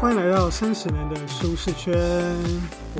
[0.00, 1.92] 欢迎来到三十年的舒适圈，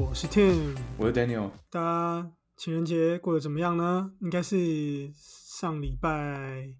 [0.00, 0.76] 我是 Tim。
[0.96, 4.10] 我是 Daniel，大家情人节过得怎么样呢？
[4.20, 6.74] 应该是上礼拜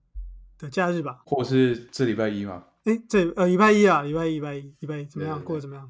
[0.59, 1.23] 的假日吧？
[1.25, 2.65] 或是这礼拜一嘛？
[2.83, 5.37] 哎，这呃礼拜一啊，礼拜一，礼拜一，礼拜一怎么样？
[5.37, 5.89] 对对对过得怎么样？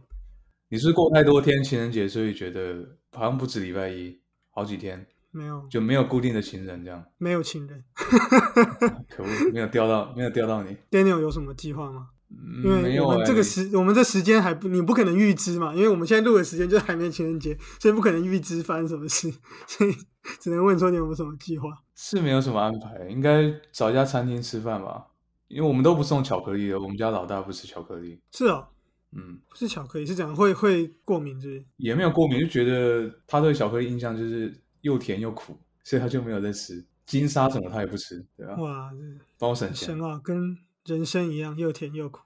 [0.68, 4.20] 你是过太多天情人节，所以觉得好像不止礼拜一，
[4.50, 7.02] 好几天没有，就没有固定的情人这样？
[7.16, 7.82] 没有情人。
[9.08, 10.76] 可恶，没有钓到，没有钓到你。
[10.90, 12.10] Daniel 有什么计划吗？
[12.30, 19.32] 嗯因为我们这个时，我们这时间还不，你不可能预知嘛，因为我们现在录的时间就还没情人节，所以不可能预知发生什么事，
[19.66, 19.94] 所以
[20.38, 21.70] 只能问说你有没有什么计划？
[21.94, 25.06] 是没有什么安排，应该找一家餐厅吃饭吧？
[25.48, 28.20] 因为我们都不送巧克力的，我们家老大不吃巧克力。
[28.32, 28.68] 是哦，
[29.12, 31.64] 嗯，不是巧克力，是怎样会会过敏，是不是？
[31.78, 36.84] 也没有过敏，就觉得他对巧克力印象就是又甜又苦，所以他就没有在吃。
[37.06, 38.54] 金沙什么他也不吃，对吧？
[38.56, 38.90] 哇，
[39.38, 40.54] 帮我省钱，深奥，跟
[40.88, 42.20] 人生一样，又甜又苦。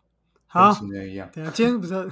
[0.47, 0.73] 好，
[1.11, 1.29] 一样。
[1.35, 2.05] 等下，今天不是要，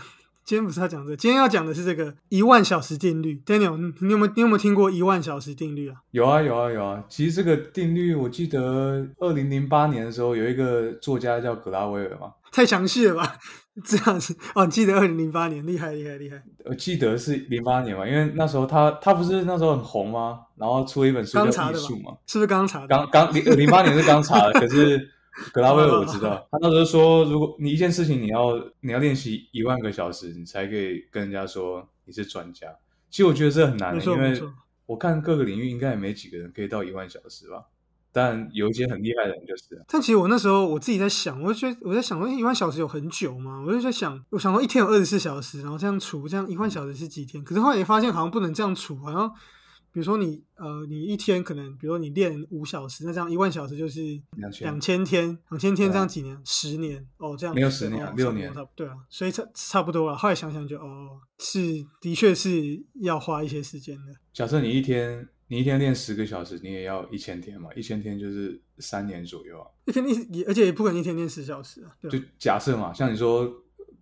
[0.45, 3.41] 今天不是要讲这个，今天要讲的是这个一万小时定律。
[3.47, 5.97] Daniel，你你有没有你有没有听过一万小时定律啊？
[6.11, 7.05] 有啊有啊有啊！
[7.09, 13.37] 其实这个定律，我记得二零零八年的时候，有一个作家叫格拉威尔嘛，太详细了吧？
[13.84, 20.41] 这样子哦，你记得二零零八年，厉害厉害厉害，我记得是零八年嘛，因为那时候他他不是那时候很红吗？
[20.56, 22.89] 然后出了一本书叫《艺术》嘛，是不是刚刚查的？
[22.89, 25.09] 刚刚零零八年是刚查的，可是
[25.53, 32.69] 格拉威尔我知道， 他那时候说，如果你一件事情你要你要练习一万个小时，你才可以跟人家说你是专家。
[33.11, 34.41] 其实我觉得这很难的，因为
[34.87, 37.65] 我看各个领域应该也没几个人可以到一万小时吧，
[38.13, 39.85] 但有一些很厉害的人就是啊。
[39.89, 43.63] 但其实我那时候我自己在想，我就觉得我在想说，一万小时有很久吗？
[43.67, 47.43] 我就在想，我想说一天有二十四小时，然后这样除，这样一万小时是几天？
[47.43, 49.33] 可是后来也发现好像不能这样除，好像
[49.93, 54.01] 比如说你呃，你一天可能，比如说你练五小时，那这样一万小时就是
[54.61, 56.41] 两千天，两千天这样几年？
[56.45, 60.17] 十年哦，这样没有十年六年对啊，所以差差不多了。
[60.17, 64.12] 后来想想就哦，是的确是要花一些时间的。
[64.33, 69.67] 假设你一天你一天练十个小时，你也要一千天嘛，一千天就是三年左右啊。
[69.87, 73.53] 一天一也而且也不可能一天练十小时啊，对就假设嘛，像你说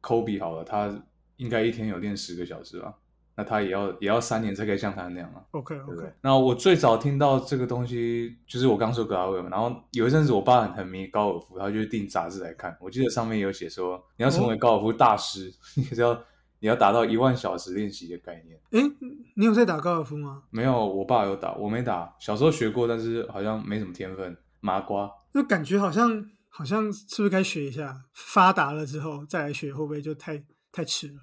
[0.02, 1.02] 科比好了，他
[1.36, 2.94] 应该一天有练十个小时吧？
[3.38, 6.12] 那他也要也要三年才可以像他那样啊，？OK 对不 OK，对？
[6.22, 16.20] 那我最早听到这个东西，就是我刚说格拉威尔嘛，然后有一阵子我爸很很迷高尔夫，他就订杂志来看，我记得上面有写说，你要成为高尔夫大师， 你是要
[16.58, 18.60] 你要达到一万小时练习的概念。
[18.72, 18.90] 诶，
[19.36, 20.42] 你有在打高尔夫吗？
[20.50, 25.08] 没有，我爸有打，我没打，小时候学过，但是好像没什么天分，麻瓜。
[25.32, 28.02] 就感觉好像好像是不是该学一下？
[28.14, 31.14] 发达了之后再来学，会不会就太太迟了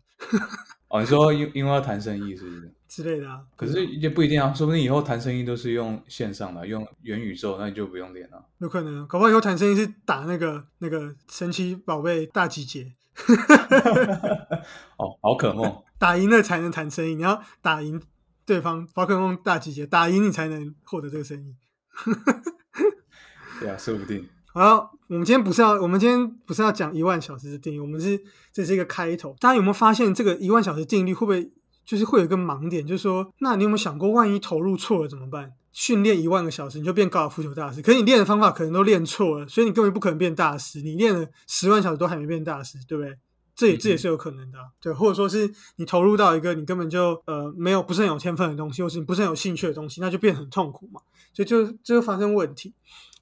[0.95, 2.71] 哦，你说因因为要谈生意是不是？
[2.87, 3.41] 之类的啊？
[3.57, 8.45] 可是也不一定啊，说不定以后谈生意都是用线上的，用元宇宙，那你就不用练了。
[8.59, 12.93] 有可能，搞不好以后谈生意是打那个那个神奇宝贝大集结，
[14.95, 18.01] 哦，宝可梦， 打赢了才能谈生意，你要打赢
[18.45, 21.55] 对方宝可梦大集结，打赢你才能获得这个生意。
[23.59, 24.29] 对啊，说不定。
[24.57, 28.17] 好，我们今天不是要，我们今天不是要讲一万小时的定律，我们是
[28.53, 29.35] 这是一个开头。
[29.37, 31.51] 大家有没有发现这个一万小时定律会不会
[31.83, 32.87] 就是会有一个盲点？
[32.87, 35.51] 就是说，那你有没有想过，万一投入错了怎么办？
[35.73, 40.81] 训练一万个小时，你就变高尔夫球大师，可是你练的方法可能都练错了，所以你根本不可能变大师。
[40.81, 43.13] 你练了十万小时都还没变大师，对不对？
[43.57, 51.01] 这也这也是有可能的啊、对，或者说是你投入到一个你根本就呃没有不是很有天分的东西，或是你不是很有兴趣的东西，那就变得很痛苦嘛，
[51.33, 52.73] 所以就就会发生问题。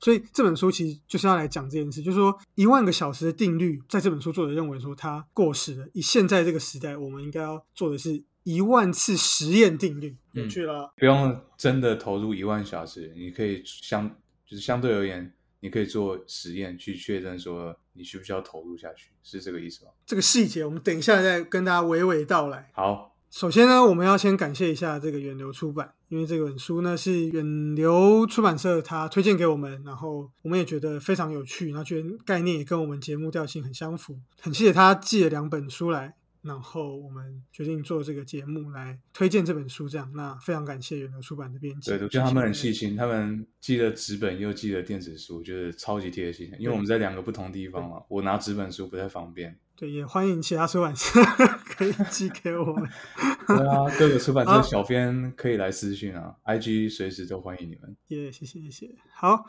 [0.03, 5.87] 所以这本书其实就是要来讲这件事，就是说一万个小时的定律，在这本书作者认为说它过时了。
[5.93, 10.17] 以现在这个时代，我们应该要做的是一万次实验定律。
[10.33, 14.09] 有嗯趣了啊，不用真的投入一万小时，你可以相
[14.45, 19.91] 就是相对而言，你可以做实验去确认说你需不需要投入下去，是这个意思吗？
[20.05, 22.69] 这个细节我们等一下再跟大家娓娓道来。
[22.73, 36.13] 好，首先呢，我们要先感谢一下这个远流出版，因为这本书呢是远流出版社他推荐给我们，然后我们也觉得非常有趣，然后觉得概念也跟我们节目调性很相符，很谢谢他寄了两本书来，
[36.43, 46.51] 然后我们决定做这个节目来推荐这本书，这样那非常感谢远流出版的编辑，对，我觉得他们很细心，他们寄了纸本又寄了电子书，我觉得超级贴心。
[46.59, 49.57] 因为我们在两个不同地方嘛，我拿纸本书不太方便。
[49.75, 51.19] 对，也欢迎其他出版社
[51.65, 52.87] 可以寄给我们。
[53.47, 57.95] 对啊，各个出版好社小编可以来私讯啊，IG 随时都欢迎你们。
[58.09, 58.95] 耶谢谢谢谢。
[59.13, 59.45] 好，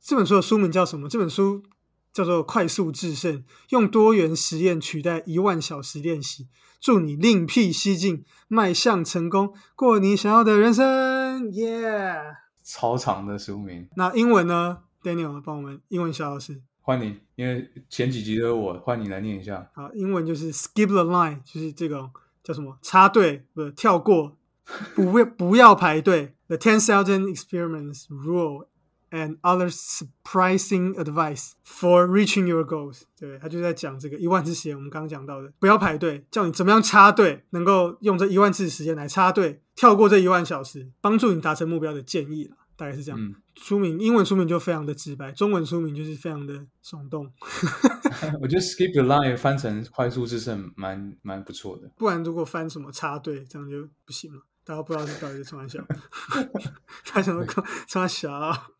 [0.00, 1.08] 这本书的书名叫什么？
[1.08, 1.62] 这本书
[2.12, 3.38] 叫做《快速制胜》，
[3.70, 6.48] 用多元实验取代一万小时练习，
[6.80, 11.50] 祝你另辟蹊径，迈向成功，过你想要的人生。
[11.52, 12.20] 耶、
[12.64, 16.60] 超长的书名，那英文呢？Daniel 帮我们英文小老师。
[16.88, 19.70] 欢迎，因为前几集都是我，换你来念一下。
[19.74, 22.10] 好，英文就是 skip the line，就是这个
[22.42, 24.38] 叫什么插队，不是跳过，
[24.94, 26.32] 不要不要排队。
[26.46, 28.68] The ten thousand experiments rule
[29.10, 33.02] and other surprising advice for reaching your goals。
[33.20, 42.56] 对他就在讲这个一万次实验，我们刚刚讲到的，不要排队，叫你怎么样插队，能够用这一万次时间来插队，跳过这一万小时，帮助你达成目标的建议了。
[42.78, 43.20] 大概是这样。
[43.20, 47.30] 嗯，书名英文书名就非常的直白，中文书名就是非常的耸动。
[48.40, 51.90] 我觉得 skip the line 翻成快速制胜蛮蛮不错的。
[51.96, 54.40] 不然如果翻什么插队，这样就不行了。
[54.64, 55.84] 大家不知道是到底是从哪小，
[57.04, 57.44] 他想说
[57.88, 58.72] 从哪小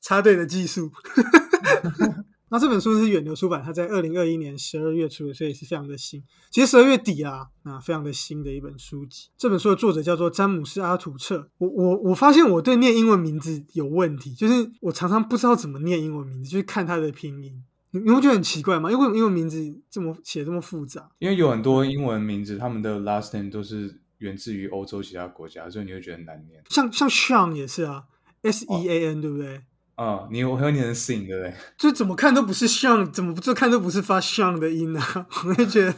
[0.00, 0.90] 插队的技术。
[2.54, 6.22] 那这本书是远流出版，它在二零二一年十二月出的，所以是非常的新。
[6.52, 9.28] 其实十二月底啊，啊非常的新的一本书籍。
[9.36, 11.48] 这本书的作者叫做詹姆斯·阿土彻。
[11.58, 17.64] 我我我发现我对念英文名字有问题，就是我常常不知道怎么念英文名字，就是看它的拼音。
[17.90, 18.88] 你你会觉得很奇怪吗？
[18.88, 19.58] 因为英文名字
[19.90, 26.62] 这么写这么复杂，因为有很多英文名字，他们的 last name 都是源自于欧洲其他国家，所以你会觉得很难念。
[26.70, 28.04] 像像 Sean 也是啊
[28.42, 29.62] ，S E A N 对不对？
[29.96, 31.54] 啊、你我会念成 sing 对不对？
[31.78, 35.26] 就怎么看都不是 Sean，怎么就看都不是发 Sean 的音啊？
[35.46, 35.92] 我就觉得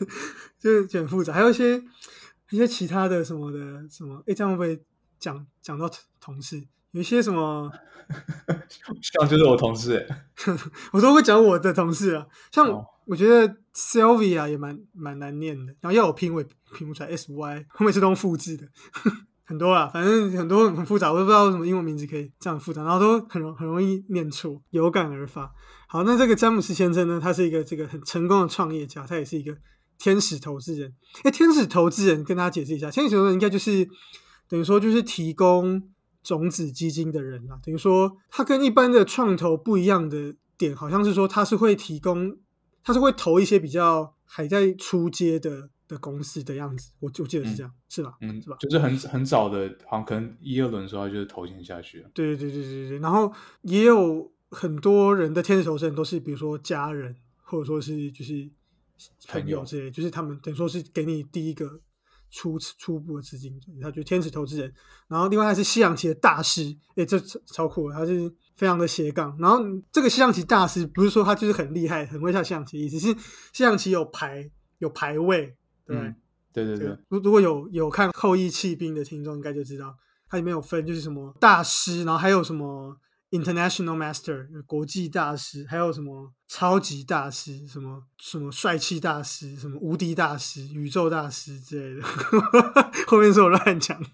[0.58, 1.82] 就是很复杂，还有一些
[2.50, 3.58] 一些其他的什么的
[3.90, 4.82] 什么，哎，这样会不会
[5.18, 5.90] 讲讲到
[6.20, 6.62] 同事？
[6.92, 7.70] 有一些什么，
[9.00, 10.56] 像就是我同事欸，
[10.92, 18.66] 我都会讲我的同事啊，像哦我觉得 Sylvia 也蛮蛮难念的，然后要我拼我也拼不出来，S Y 后面是都用复制的。
[19.48, 25.52] 很多啦，反正很多很复杂，我都不知道为什么英文名字可以这样复杂，然后都很容很容易念错，有感而发。
[25.86, 29.56] 好，那这个詹姆斯先生呢，他是一个这个很成功的创业家，他也是一个
[29.98, 30.92] 天使投资人。
[31.22, 33.88] 哎，天使投资人跟大家解释一下，天使投资人应该就是
[34.48, 35.80] 等于说就是提供
[36.24, 42.36] 种子基金的人啦，等于说他跟一般的创投不一样的点，好像是说他是会提供，
[42.82, 45.70] 他是会投一些比较还在出街的。
[45.88, 48.16] 的公司的样子，我我记得是这样，是吧？
[48.20, 48.56] 嗯，是吧？
[48.60, 52.10] 就是很很早的，好像可能一二轮的时候他就是投钱下去了。
[52.12, 58.50] 对对对对对对，然后也有很多人的天使投资人都是，比如说家人，或者说是就是
[59.28, 61.80] 朋友之类，就是他们等于说是给你第一个
[62.30, 64.72] 初初步的资金，他就天使投资人。
[65.08, 69.36] 然后另外他是西洋棋的大师，哎，这超酷，他是非常的斜杠。
[69.38, 69.62] 然后
[69.92, 73.16] 这个西洋棋大师不是说他就是很厉害，很会下西洋棋，意思是
[73.52, 75.56] 西洋棋有排有排位。
[75.86, 76.14] 对、嗯，
[76.52, 76.98] 对对对。
[77.08, 79.94] 如如果有有看《后羿弃兵》的听众，应该就知道
[80.28, 82.96] 它里面有分，就是什么大师，然后还有什么
[83.30, 92.06] International Master 国际大师，还有什么超级大师，什么什么帅气大师，什么无敌大师、宇宙大师之类的。
[93.06, 94.08] 后面是我乱讲的，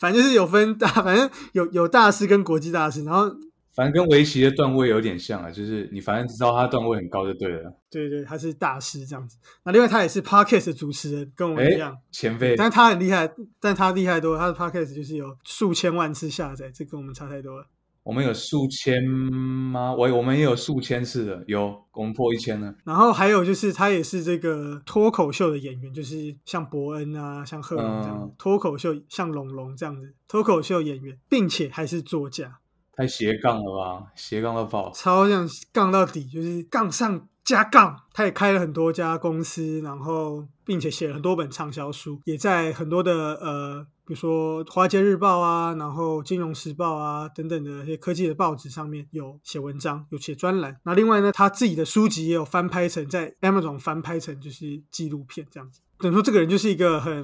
[0.00, 3.34] 反正就是有分大，反正有有大师跟国际大师，然后。
[3.74, 7.74] 反正跟围棋的段位有点像啊，就是你反正知道他段位很高就对了。
[7.90, 9.38] 对对，他是大师这样子。
[9.64, 12.54] 那另外他也是 podcast 的主持人，跟我们一样，前辈。
[12.54, 13.30] 但他很厉害，
[13.60, 17.66] 但他厉害多，他的 podcast 就是有数千万次下载，这跟我们差太多了。
[18.04, 19.94] 我们有数千吗？
[19.94, 22.74] 我我们也有数千次的，有我们破一千了。
[22.84, 32.58] 然后还有就是他也是这个脱口秀的演员，就是像伯恩啊，像贺龙这样、嗯脱口秀，像龙龙这样子脱口秀演员，并且还是作家。
[32.94, 37.96] 太斜杠了吧，斜杠到爆，超像杠到底，就是杠上加杠。
[38.12, 50.76] 他也开了很多家公司，然后并且写了很多本畅销书，也在很多的呃，比如说《华尔街日报》啊，然后《金融时报》啊等等的一些科技的报纸上面有写文章，有写专栏。
[50.84, 55.80] 那另外呢，他自己的书籍也有翻拍成在 Amazon 翻拍成就是纪录片这样子。
[55.98, 57.14] 等于说这个人就是一个很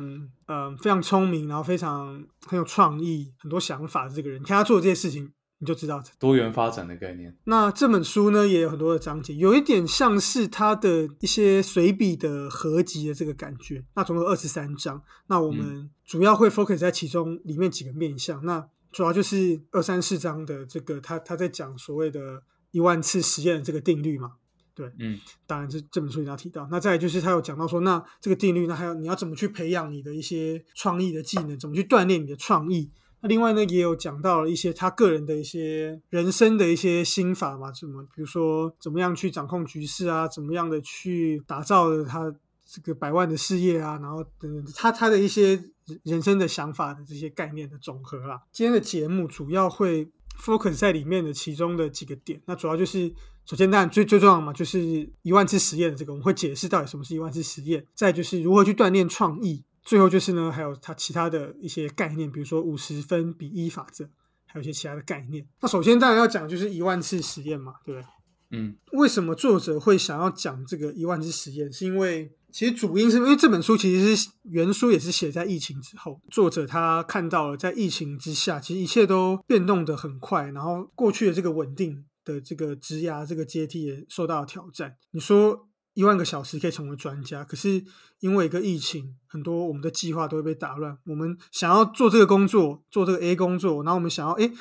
[0.47, 4.41] 嗯、呃、非常聪明，然后非常很有创意、很多想法的这个人。
[4.41, 5.31] 你看他做的这些事情。
[5.61, 7.37] 你就知道多元发展的概念。
[7.45, 13.85] 那这本书呢，也有很多的章节，有一点像是他的一些随笔的合集的这个感觉。
[13.97, 18.45] 那总共二十三章，那我们主要会 focus 在其中里面几个面向。
[18.45, 24.33] 那主要就是二三四章的这个，他他在讲所谓的一万次实验的这个定律嘛。
[24.75, 26.69] 对，嗯，当然这这本书一定要提到。
[26.71, 32.93] 那再来就是他有讲到说，那这个定律，那还有你要怎么去培养你的一些创意的技能，怎么去锻炼你的创意。
[33.21, 42.33] 那另外呢，也有讲到了一些他个人的一些人生的一些心法嘛，怎么比如说怎么样去掌控局势啊，怎么样的去打造他
[42.65, 45.61] 这个百万的事业啊，然后等等，他他的一些
[46.05, 48.41] 人生的想法的这些概念的总和啦。
[48.53, 50.09] 今天的节目主要会
[50.41, 53.13] focus 在里面的其中的几个点，那主要就是
[53.47, 59.65] 首先当然最最重要的嘛，就是一万次实验的这个，我们会解释到底什么是一万次实验，再就是如何去锻炼创意。
[59.89, 64.05] 最后就是呢，还有它其他的一些概念，比如说五十分比一法则，
[64.45, 65.49] 还有一些其他的概念。
[65.63, 68.07] 那首先当然要讲就是一万次实验嘛，对不对？
[68.51, 71.73] 嗯为什么作者会想要讲这个一万次实验？
[71.73, 84.97] 是因为其实主因是因为这本书其实是原书也是写在疫情之后，作者他看到了在疫情之下，其实一切都变动的很快，然后过去的这个稳定的这个职涯这个阶梯也受到了挑战。
[85.13, 85.68] 你说
[85.99, 87.85] 一万个小时可以成为专家，可是
[88.21, 90.97] 因为一个疫情，很多我们的计划都会被打乱。
[91.07, 94.53] 我们想要做这个工作，做这个 A 工作，然后我们想要诶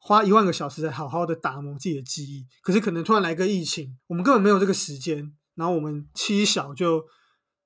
[0.00, 7.04] 花一万个小时来好好的打磨自己的记忆，可是可能突然来个疫情，我们根本没有这个时间，然后我们妻小就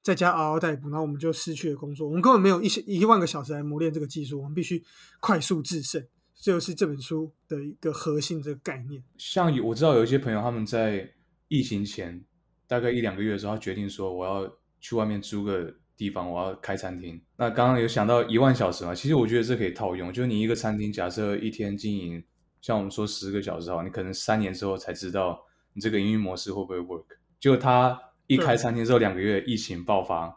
[0.03, 4.83] 在家嗷嗷待哺，然后我们就失去了工作，我们根本没有一些一万个小时来磨练这个技术，我们必须
[5.21, 6.05] 快速制胜，
[6.35, 9.05] 这就是这本书的一个核心这个概念。
[9.19, 11.09] 像我知道有一些朋友他们在
[11.47, 12.25] 疫情前
[12.67, 17.21] 大概一两个月的时候，他决定说我要去外面租个地方，我要开餐厅。
[17.37, 22.25] 那刚刚有想到一万小时嘛，其实我觉得这可以套用，就是你一个餐厅假设一天经营，
[22.61, 27.05] 像我们说十个小时哈，你可能三年之后才知道你这个营运模式会不会 work。
[27.39, 30.35] 结果他一开餐厅之后两个月疫情爆发，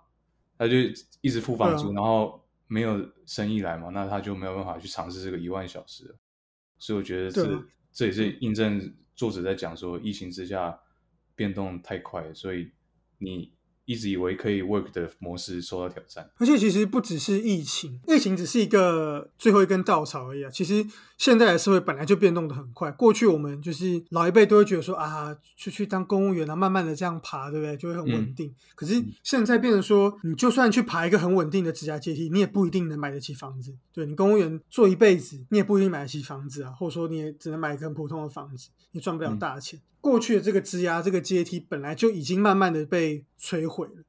[0.57, 0.75] 他就
[1.21, 6.15] 一直付房租，啊然后没有生意来嘛，那他就没有办法去尝试这个一万小时。
[6.77, 10.77] 所以我觉得这、对啊这也是印证作者在讲说，疫情之下
[11.37, 12.71] 变动太快，所以
[13.19, 13.53] 你
[13.85, 16.29] 一直以为可以 work 的模式受到挑战。
[16.37, 20.49] 而且其实不只是疫情，疫情只是一个最后一根稻草而已啊。
[20.49, 20.85] 其实
[21.17, 27.77] 现在的社会本来就变动的很快，过去我们就是老一辈都会觉得说啊，去去当公务员啊，慢慢的这样爬，对不对？
[27.77, 28.53] 就会很稳定。
[28.75, 33.73] 可是现在变成说，你就算去爬一个很稳定的指甲阶梯，你也不一定能买得起房子。
[33.93, 39.79] 对你公务员做一辈子，你也不一定买得起房子啊，或者说你也只能买一个很普通的房子，你赚不了大钱。
[40.07, 44.03] 过去的这个职涯这个阶梯本来就已经慢慢的被摧毁了。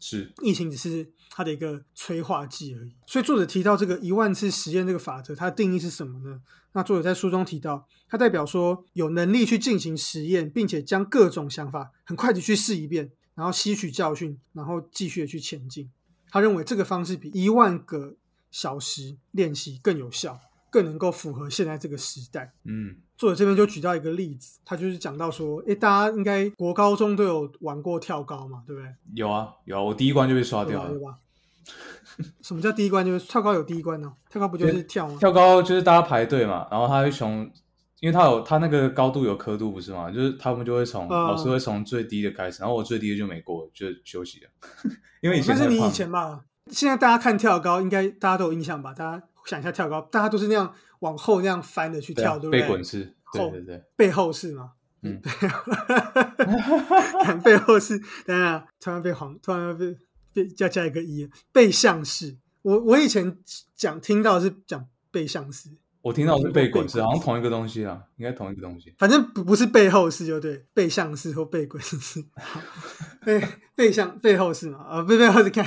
[0.00, 2.92] 是，疫情只是它的一个催化剂而已。
[3.06, 6.40] 所以作者提到这个一万次实验这个法则，它的定义是什么呢？
[6.72, 15.88] 那作者在书中提到，它代表说有能力去进行实验，并且将各种想法很快的去试一遍，然后吸取教训，然后继续的去前进。
[16.28, 18.16] 他认为这个方式比一万个
[18.50, 20.38] 小时练习更有效，
[20.70, 22.52] 更能够符合现在这个时代。
[22.64, 28.90] 嗯，作者这边就举到一个例子，他就是讲到说，诶，大家应该国高中都有玩过跳高嘛，对不对？
[29.14, 30.90] 有啊有啊，我第一关就被刷掉了？
[32.42, 33.04] 什么叫第一关？
[33.04, 35.16] 就是跳高有第一关呢、跳高不就是跳吗？
[35.18, 37.50] 跳高就是大家排队嘛，然后他会从，
[38.00, 40.10] 因为他有他那个高度有刻度不是吗？
[40.10, 44.50] 就是他们就会从、嗯老师会从最低的开始，然后我最低的就没过，就休息了。
[45.20, 46.44] 因为以前那是你以前吧？
[46.70, 48.94] 现在大家看跳高，应该大家都有印象吧？
[48.94, 52.60] 大家想一下跳高，大家都是那样往后那样翻的去对啊跳，对不对？
[52.60, 54.72] 背滚式，对后对对，背后式嘛。
[55.02, 55.20] 嗯，
[57.22, 59.96] 看 背后式，等一下突然被黄，突然被
[60.32, 62.36] 被要加一个一，背向式。
[62.62, 63.38] 我我以前
[63.76, 65.68] 讲听到是讲背向式，
[66.02, 68.92] 我听到是背滚式，好像同一个东西啊，应该同一个东西。
[68.98, 72.60] 反正不不是背后式就对，背向式或背滚式， 好
[73.24, 73.40] 背
[73.76, 75.64] 背向背后式嘛，啊、背背后式看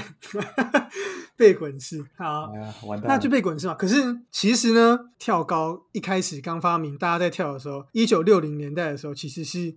[1.39, 3.74] 背滚式，好，哎，完蛋，那就被滚式嘛。
[3.74, 3.96] 可是
[4.29, 9.74] 其实呢，跳高一开始刚发明，大家在跳的时候，一九六零年代的时候，其实是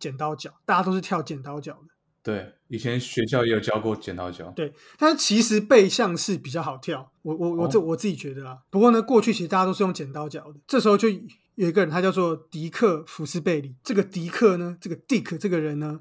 [0.00, 1.94] 剪刀脚，大家都是跳剪刀脚的。
[2.20, 4.52] 对，以前学校也有教过剪刀脚。
[4.56, 8.58] 对，但是其实背向式比较好跳，我我我这、哦我自己觉得啊。
[8.70, 11.08] 不过呢，过去其实大家都是用剪刀脚的，这时候就
[11.54, 13.76] 有一个人，他叫做迪克·福斯贝里。
[13.84, 16.00] 这个迪克呢，这个 Dick 这个人呢，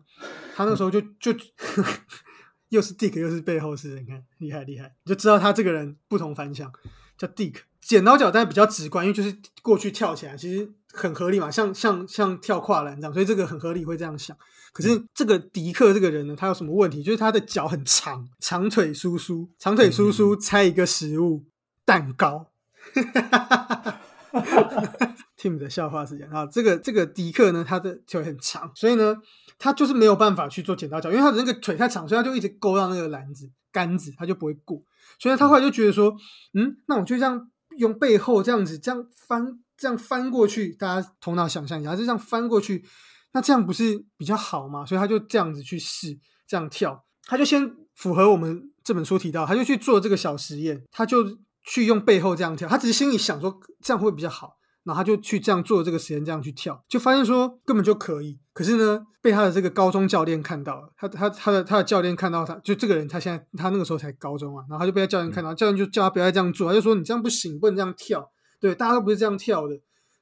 [0.56, 1.32] 他那时候就就
[2.74, 6.72] 又是 Dick 又是背后是，你看厉害厉害，你就知道他这个人不同凡响，
[7.18, 7.58] 叫 Dick。
[7.80, 14.36] 剪刀脚但比较直观，因为就是过去跳起来，其实很合理嘛，像像像跳跨栏这样，所以这个很合理，会这样想。
[14.72, 17.04] 可是这个迪克这个人呢，他有什么问题？
[17.04, 21.46] 就是他的脚很长，长腿叔叔，长腿叔叔猜一个食物，
[21.86, 22.48] 蛋糕。
[25.44, 29.18] Tim 的笑话是这样啊，这个这个迪克呢，他的腿很长，所以呢，
[29.60, 34.82] 他就是没有办法去做剪刀脚，因为他的那个腿太长，所以他就一直勾到那个篮子杆子，他就不会过。
[35.20, 36.16] 所以他后来就觉得说，
[36.54, 42.86] 嗯，那我就这样用背后这样子这样翻，这样翻过去，大家头脑想象一下，就这样翻过去，
[43.34, 44.86] 那这样不是比较好吗？
[44.86, 54.56] 所以他就这样子去试，这样跳，他就先符合我们这本书提到，他就去做这个小实验，他就去用背后这样跳，他只是心里想说这样会比较好。
[54.84, 58.40] 然后他就去这样做这个实验，这样去跳，就发现说根本就可以。
[58.54, 69.76] 可是呢，被他的这个高中教练看到了，他他他的他的教练看到他，就这个人他现在他那个时候才高中啊，然后他就被他教练看到，教练就叫他不要再这样做，他就说你这样不行，不能这样跳，对，大家都不是这样跳的，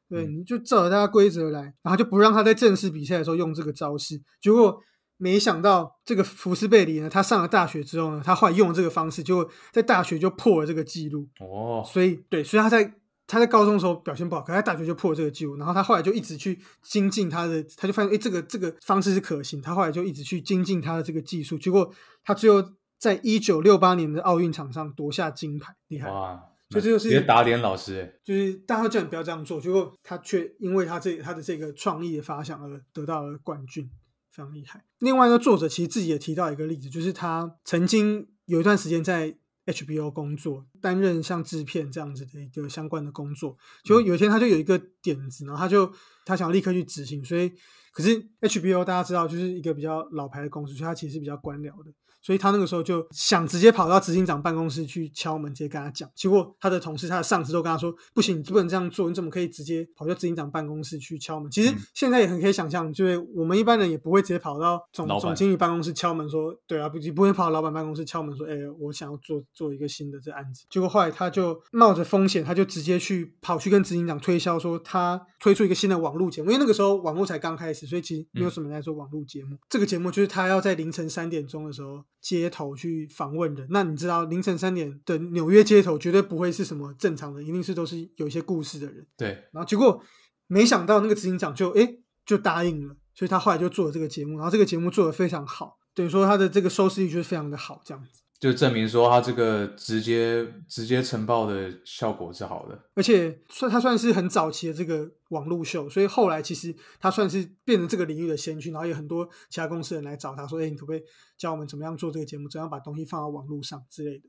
[0.07, 4.21] 对，你就照着大家规则来，然后就不让他在正式比赛的时候用这个招式。
[4.41, 4.79] 结果
[5.17, 11.27] 没想到这个福斯贝里呢，他上了大学之后呢，他后来用这个方式，就在大学就破了这个记录。
[11.39, 12.93] 哦，所以对，所以他在
[13.31, 21.89] 他在高中的时候表现不好，可他大学就破了这个记录，然后他后来就一直去精进他的，他就发现哎，这个这个方式是可行，他后来就一直去精进他的这个技术，结果
[22.25, 22.61] 他最后
[22.97, 26.11] 在一九六八年的奥运场上夺下金牌，厉害！
[26.11, 33.89] 哇，所以这就是打脸老师哎，就是大家叫你不要这样做，结果他却因为他这他的这个创意的发想而得到了冠军，
[34.29, 34.83] 非常厉害。
[34.99, 43.57] 另外一个作者其实自己也提到一个例子，就是他曾经有一段时间在 HBO 工作，担任像制片这样子的一个相关的工作。
[43.83, 45.93] 结果有一天他就有一个点子，然后他就
[46.25, 47.51] 他想要立刻去执行，所以
[47.93, 51.91] 可是 HBO 大家知道就是一个比较老牌的公司，所以他其实是比较官僚的。
[52.21, 56.09] 所以他那个时候就想直接跑到执行长办公室去敲门，直接跟他讲。
[56.15, 79.57] 结果他的同事、他的上司都跟他说：“不行，你不能这样做，你怎么可以直接跑到执行长办公室去敲门？”其实现在也很可以想象，就是我们一般人也不会直接跑到总总经理办公室敲门说：“对啊，不不会跑到老板办公室敲门说：‘哎，我想要做做一个新的这案子。’”结果后来他就冒着风险，他就直接去跑去跟执行长推销说他推出一个新的网络节目，因为那个时候网络才刚开始，所以其实没有什么人在做网络节目。
[79.67, 82.03] 这个节目就是他要在凌晨三点钟的时候。
[82.21, 89.05] 街头去访问人，那你知道凌晨三点的纽约街头绝对不会是什么正常的，一定是都是有一些故事的人。
[89.17, 90.01] 对，然后结果
[90.47, 98.21] 没想到那个执行长就哎就答应了，所以他后来就做了这个节目，然后这个节目做的非常好，等于说他的这个收视率就是非常的好，这样子。
[98.41, 111.03] 就证明说他这个直接直接呈报的效果是好的，而且算他算是很早期的这个网络秀，所以后来其实他算是变成这个领域的先驱，然后有很多其他公司人来找他说：“哎，你可不可以
[111.37, 114.23] 教我们怎么样做这个节目，怎样把东西放到网络上之类的？”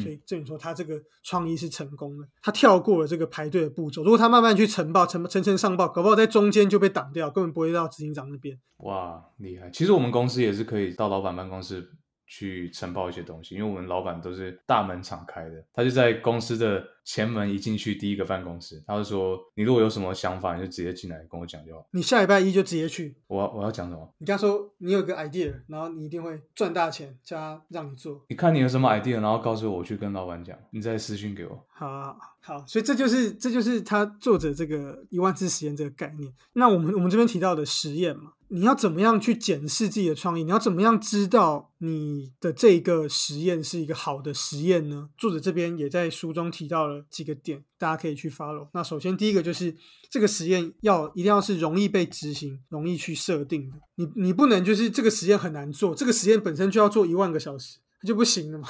[0.00, 4.02] 所以证明说他这个创意是成功的，他跳过了这个排队的步骤。
[4.02, 8.58] 如果他慢慢去呈报、层层层上报，搞不好在中间就被挡掉，根本不会到执行长那边。
[8.78, 9.70] 哇，厉害！
[9.70, 11.88] 其实我们公司也是可以到老板办公室。
[12.32, 16.82] 去承包一些东西，因为我们老板都是大门敞开的，他就在公司的。
[17.04, 23.16] 前门一进去，第一个办公室，他就说：“你如果有什么想法，你就直接进来跟我讲就好。”你下礼拜一就直接去。
[23.26, 24.08] 我我要讲什么？
[24.18, 28.24] 你跟他说你有个 idea，然后你一定会赚大钱，叫他让你做。
[28.28, 31.66] 你看你有什么 idea，然后告诉我，我去跟老板讲，你再私信给我。
[31.70, 32.64] 好，好，好。
[32.68, 36.32] 所以这就是这就是他作者这个一万次实验这个概念。
[36.52, 40.44] 那我们我们这边提到的实验嘛，你要怎么样去检视自己的创意？
[40.44, 45.08] 你要怎么样知道你的这个实验是一个好的实验呢？
[45.16, 47.02] 作者这边也在书中提到了。
[47.08, 48.68] 几个点大家可以去 follow。
[48.74, 49.74] 那首先第一个就是
[50.10, 53.76] 这个实验要一定要是容易被执行、容易去设定的。
[53.94, 57.78] 你你不能就是这个实验很难做，这个实验本身就要做一万个小时。
[58.06, 58.68] 就不行了嘛，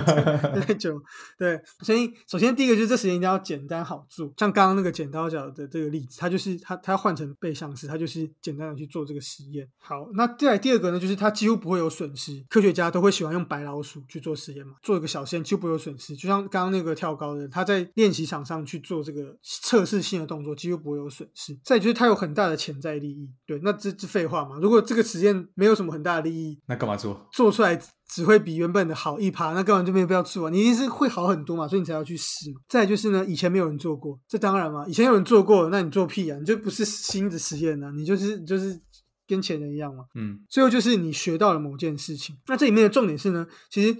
[0.66, 1.00] 太久。
[1.38, 9.68] 对，所以首先第一个就是这实验一定要简单好做，像刚刚那个剪刀脚的这个例子，它就是它它换成背向式，它就是简单的去做这个实验。
[9.78, 12.44] 好，那再来第二个呢，就是它几乎不会有损失。
[12.48, 16.16] 科学家都会喜欢用白老鼠去做实验嘛，做一个小实验几乎不会有损失。
[16.16, 21.58] 就像刚刚那个跳高的，他在练习场上去做这个测试性的动作，几乎不会有损失。
[21.64, 23.30] 再就是它有很大的潜在利益。
[23.46, 27.28] 对，那这这废话嘛，如果这个实验没有什么很大的利益，那干嘛做？
[27.32, 27.80] 做出来。
[28.12, 30.50] 只会比原本的好一趴，那根本就没有必要做啊！
[30.50, 32.60] 你一定是会好很多嘛，所以你才要去试嘛。
[32.68, 36.36] 再就是呢，以前没有人做过，这当然嘛，以前有人做过，那你做屁啊！
[36.36, 38.80] 你就不是新的实验呢，你就是就是
[39.28, 40.06] 跟前人一样嘛。
[40.16, 42.36] 嗯，最后就是你学到了某件事情。
[42.48, 43.96] 那这里面的重点是呢，其实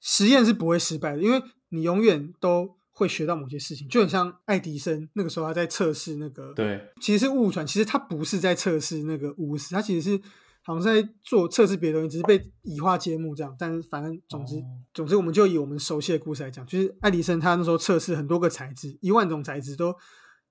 [0.00, 3.88] 实验是不会失败的，因为你永远都会学到某些事情。
[3.88, 10.20] 就很像爱迪生那个时候他在测试那个，对，其实是误传，其实他不是在测试那个钨丝，他其实是。
[10.62, 13.54] 好像在做测试别的东西，只是被移花接木这样。
[13.58, 14.62] 但是反正总之
[14.94, 19.94] 总之，我们就以我们熟悉的故事来讲，就是爱迪生他那时候测试很多个材质，一万种材质都。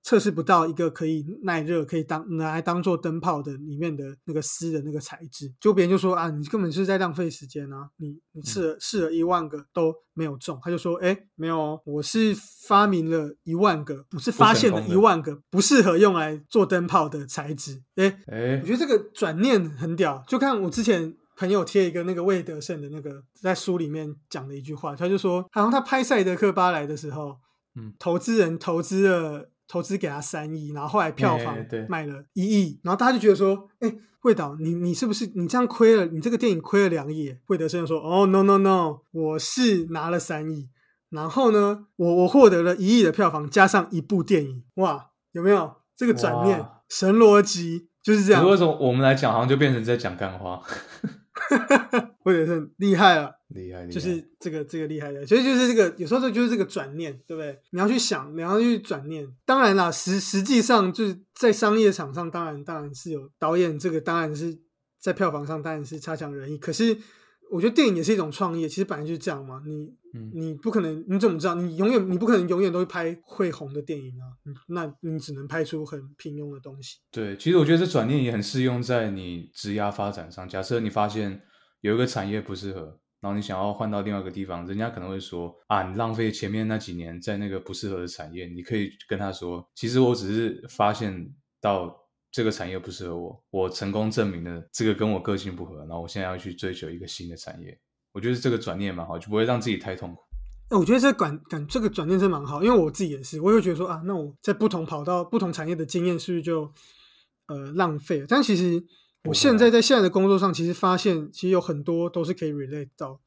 [0.02, 7.88] 测试不到一个可以耐热、可以当拿来当做灯泡的里面的那个丝的那个材质，就别人就说啊，你根本是在浪费时间啊！
[7.98, 12.36] 你你试了试了一万个都没有中，他就说，哎，没有，我是
[12.66, 17.80] 发明了一万个，不是发现了一万个不适合用来做灯泡的材质。
[17.94, 20.24] 哎哎，我觉得这个转念很屌。
[20.26, 27.36] 就看我之前朋友贴一个那个魏德胜的那个在书里面讲的一句话，他就说，好像他拍《赛德克巴莱》的时候，
[27.76, 29.51] 嗯，投资人投资了。
[29.72, 31.56] 投资给他三亿，然后后来票房
[31.88, 36.04] 卖了一亿，然后大家就觉得说：“哎，魏导，你你是不是你这样亏了？
[36.04, 40.68] 你这个电影亏了两亿？”魏德胜说：“哦，no no no，我是拿了三亿，
[41.08, 46.62] 然后呢，我我获得了一亿的票房，加上一部电影，哇，有没有这个转念？
[46.90, 48.46] 神逻辑就是这样。
[48.46, 50.60] 为什么我们来讲，好像就变成在讲干话？”
[52.22, 57.58] 或者是厉害了，厉害，就是这个这个厉害的，所以就是这个有时候就是这个转念，对不对？
[57.70, 59.26] 你要去想，你要去转念。
[59.44, 64.58] 当然啦，实实际上就是在商业场上，当然当然是有导演这个，当然是
[65.00, 66.58] 在票房上当然是差强人意。
[66.58, 66.96] 可是
[67.50, 69.62] 我觉得电影也是一种创业，其实本来就是这样嘛。
[69.66, 71.54] 你嗯你不可能，你怎么知道？
[71.54, 74.24] 你永远你不可能永远都会拍会红的电影啊。
[74.46, 76.98] 嗯那你只能拍出很平庸的东西。
[77.10, 80.48] 对，其实我觉得这转念也很适用在你职涯发展上。
[80.48, 81.42] 假设你发现
[81.80, 88.46] 有一个产业不适合，然后你想要换到另外一个地方，人家可能会说啊，你浪费前面那几年在那个不适合的产业。
[88.46, 91.96] 你可以跟他说，其实我只是发现到
[92.32, 97.78] 这个产业不适合我，我成功证明了这个跟我个性不合，然后我现在要去追求一个新的产业。
[98.12, 100.20] 我觉得这个转念蛮好，就不会让自己太痛苦。
[100.70, 106.72] 我觉得这感感这个转念是蛮好，因为我自己也是，我会觉得说啊，那我在不同跑道、不同产业的经验是不是就
[107.46, 108.26] 呃浪费了？
[108.28, 108.82] 但其实
[109.24, 113.20] 我现在在现在的工作上，其实发现其实有很多都是可以 relate 到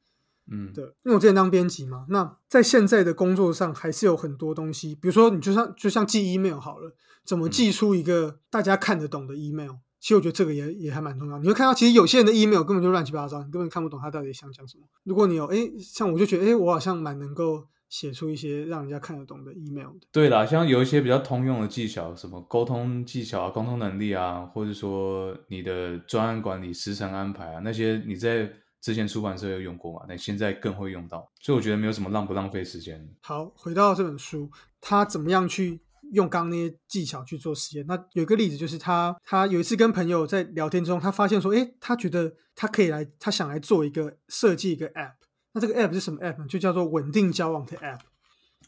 [0.48, 11.38] 嗯，的，因为我之前当编辑嘛，那在现在的工作上还是有很多东西，比如说你就像就像寄 email 好了，怎么寄出一个大家看得懂的 email，、其实我觉得这个也也还蛮重要。
[11.38, 14.84] 你会看到，其实有些人的 email 根本就乱七八糟，你根本看不懂他到底想讲什么。
[15.02, 20.06] 如果你有诶，像我就觉得诶，我好像蛮能够写出一些让人家看得懂的 email 的。
[20.12, 30.04] 对啦，像有一些比较通用的技巧，什么沟通技巧啊、沟通能力啊，或者说你的专案管理、时程安排啊，那些你在之前出版社有用过嘛？
[30.08, 33.08] 那现在更会用到，所以我觉得没有什么浪不浪费时间。
[33.22, 35.80] 好，回到这本书，他怎么样去
[36.12, 37.86] 用刚刚那些技巧去做实验？
[37.88, 45.14] 那有一个例子就是他，他有一次跟朋友在聊天中，他发现说，诶，他觉得他可以来，他想来做一个设计一个 app。
[45.56, 46.46] 那这个 app 是什么 app 呢？
[46.46, 48.00] 就叫做稳定交往的 app。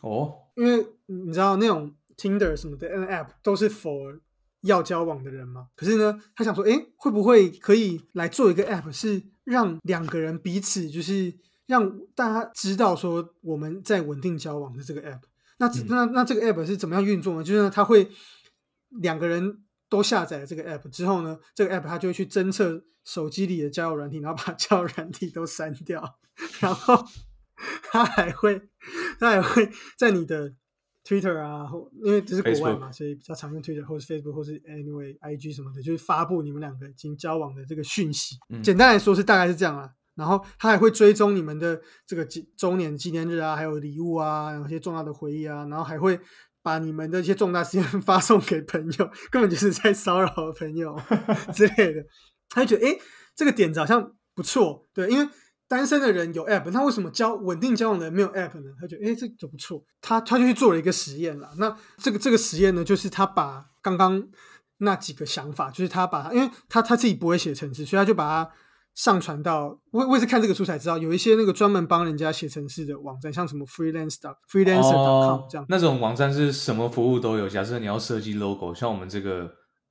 [0.01, 4.18] 哦，因为你知道那种 Tinder 什么的那 app 都是 for
[4.62, 5.66] 要交往的人嘛。
[5.77, 11.35] 可是呢，他想说，诶，会不会可以来做一个 app，是让两个人彼此就是
[11.66, 15.20] 让大家知道说我们在稳定交往的这个 app。
[15.59, 17.44] 那嗯那那这个 app 是怎么样运作呢？
[17.44, 18.11] 就是呢，它会
[19.03, 26.18] 两个人都下载了这个 app 之后呢，这个 app 它就会去侦测手机里的交友软体，然后把交友软体都删掉，
[26.61, 27.05] 然后
[27.83, 28.68] 它还会
[29.18, 30.53] 它还会在你的
[31.05, 38.37] Twitter 啊，或因为这是国外嘛所以比较常用 Twitter 或是 Facebook 或是 Anyway IG 什么的，就是发布你们两个已经交往的这个讯息。
[38.51, 39.94] 嗯简单来说是大概是这样啦。
[40.14, 46.18] 然后它还会追踪你们的这个纪周年纪念日啊，还有礼物啊，有一些重要的回忆啊，然后还会
[46.62, 51.01] 把你们的一些重大事件 发送给朋友，根本就是在骚扰朋友
[51.55, 52.03] 之类的。
[52.51, 52.99] 他就觉得，哎，
[53.37, 55.29] 这个点子好像不错，对，因为
[55.68, 58.71] 单身的人有 app，那为什么交稳定交往的人没有 app 呢？
[58.81, 61.51] 他觉得，诶，这就不错，他他就去做了一个实验啦。
[61.59, 64.27] 那这个这个实验呢，就是他把刚刚
[64.79, 68.51] 那几个想法，就是他把，因为他他自己不会写程式，所以他就把它
[68.99, 69.79] 上传到。
[69.93, 75.65] 我我也是看这个书才知道，有一些那个专门帮人家写程式的网站，像什么 freelance dot freelancer.com、哦这样。
[75.69, 77.49] 那种网站是什么服务都有。
[77.49, 79.49] 假设你要设计 logo，像我们这个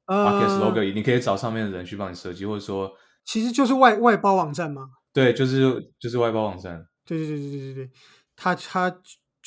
[0.08, 2.92] 呃 logo，、你可以找上面的人去帮你设计，或者说，
[3.24, 4.90] 其实就是外外包网站嘛。
[5.14, 6.86] 对，就是就是外包网站。
[7.06, 7.92] 对对对对对对对，
[8.36, 8.94] 他他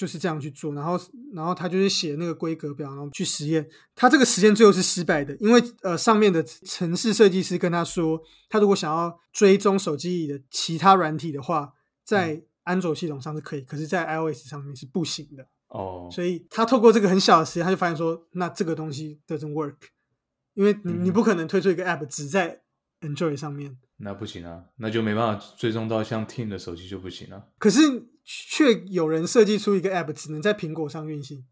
[0.00, 0.98] 就是这样去做，然后
[1.34, 3.68] 然后他就是写那个规格表，然后去实验。
[3.94, 15.46] 他这个实验最后是失败的，因为呃上面的城市设计师跟他说，他如果想要追踪手机里的其他软体的话，在安卓系统上是可以，可是在 iOS 上面是不行的。
[15.68, 19.76] 哦，所以他透过这个很小的实验，他就发现说，那这个东西 doesn't work，
[20.54, 22.62] 因为你你嗯不可能推出一个 app 只在
[23.02, 23.76] Android 上面。
[23.98, 27.44] 那不行啊，那就没办法追踪到像 Team 的手机就不行啊。
[27.58, 27.80] 可是
[28.32, 31.44] 却有人设计出一个 app 只能在苹果上运行，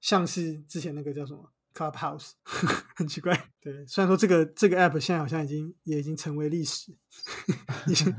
[0.00, 2.32] 像是之前那个叫什么 Clubhouse，
[2.96, 3.32] 很奇怪。
[3.60, 6.92] 对，虽然说这个这个 app 现在好像已经也已经成为历史，
[7.86, 8.16] 已经根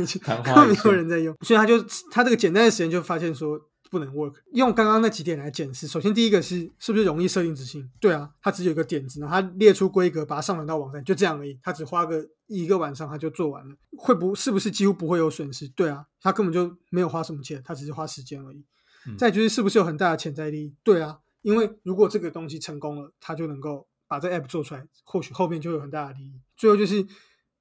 [0.00, 3.60] 本 没有人在用，所以他就他这个简单的实验就发现说
[3.90, 4.34] 不能 work。
[4.52, 7.90] 用刚刚那几点来检视，首先第一个是是不是容易设定执行？
[8.00, 11.58] 对啊，它只有一个点子，然后他列出规格，把它上传到网站，就这样而已。
[11.62, 15.68] 它只花个一个晚上它就做完了，会不是不是几乎不会有损失？
[15.68, 18.64] 对啊，他根本就没有花什么钱，他只是花时间而已。
[19.06, 20.74] 嗯再就是是不是有很大的潜在利益？
[20.82, 26.40] 对啊，因为如果这个东西成功了，他就能够把这 app 做出来，或许后面就有很大的利益。
[26.56, 27.06] 最后就是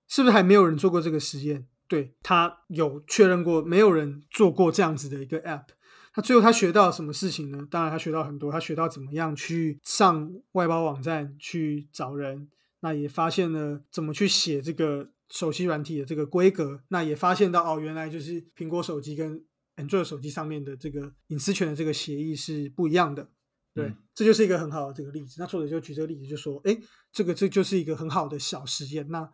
[0.08, 1.66] 是不是还没有人做过这个实验？
[1.88, 5.68] 对他有确认过，没有人做过这样子的一个 app。
[6.17, 7.67] 他最后他学到什么事情呢？
[7.69, 12.49] 当然他学到很多，他学到怎么样去上外包网站去找人，
[12.80, 23.30] 那也发现了怎么去写这个手机软体的这个规格，那也发现到哦，原来就是苹果手机跟 Android 手机上面的这个隐私权的这个协议是不一样的。
[23.75, 25.36] 对，嗯这就是一个很好的这个例子。
[25.38, 26.75] 那作者就举这个例子，就说，哎，
[27.12, 29.08] 这个这就是一个很好的小实验。
[29.10, 29.30] 那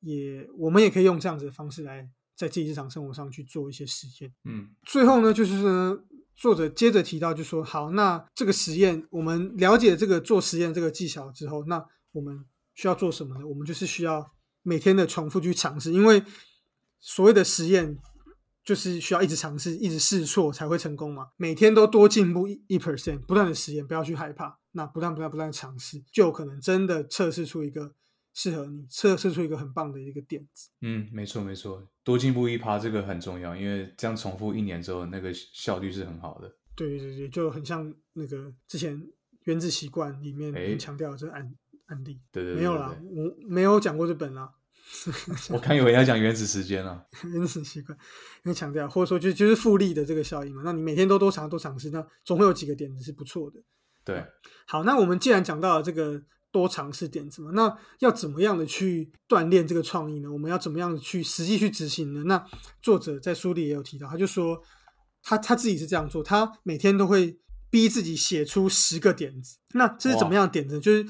[0.00, 4.34] 也我们也可以用这样子的方式来在自己日常生活上去做一些实验。
[4.42, 5.96] 嗯最后呢，就是呢，
[6.36, 12.44] 作者接着提到，就说好，那这个实验我们了解这个做实验这个技巧之后，那我们
[12.74, 13.46] 需要做什么呢？
[13.46, 16.22] 我们就是需要每天的重复去尝试，因为
[17.00, 17.98] 所谓的实验
[18.64, 21.28] 就是需要一直尝试、一直试错才会成功嘛。
[21.36, 27.92] 每天都多进步一一 percent，不断的实验，不要去害怕，那不断不断不断尝试，就有可能真的测试出一个
[28.34, 30.68] 适合你、测试出一个很棒的一个点子。
[30.82, 36.54] 嗯，没错没错，多进步一趴这个很重要，因为这样重复一年之后，那个效率是很好的。
[36.76, 39.00] 对对对，就很像那个之前
[39.44, 41.54] 《原子习惯》里面强调的这个案
[41.86, 42.20] 案例。
[42.32, 44.52] 对对对，没有啦我没有讲过这本啦。
[45.50, 47.06] 我看有人要讲原子时间了。
[47.32, 47.96] 原子习惯，
[48.44, 50.62] 因为强调或者说就就是复利的这个效应嘛。
[50.64, 53.58] 那你每天都多尝多尝试，那总会有几个点子是不错的。
[54.04, 54.22] 对，
[54.66, 56.22] 好，那我们既然讲到了这个
[56.54, 60.30] 多尝试点子嘛，那要怎么样的去锻炼这个创意呢？
[60.30, 62.22] 我们要怎么样的去实际去执行呢？
[62.26, 62.46] 那
[62.80, 64.62] 作者在书里也有提到，他就说
[65.20, 67.36] 他他自己是这样做，他每天都会
[67.70, 69.56] 逼自己写出十个点子。
[69.72, 70.78] 那这是怎么样的点子？
[70.78, 71.04] 就是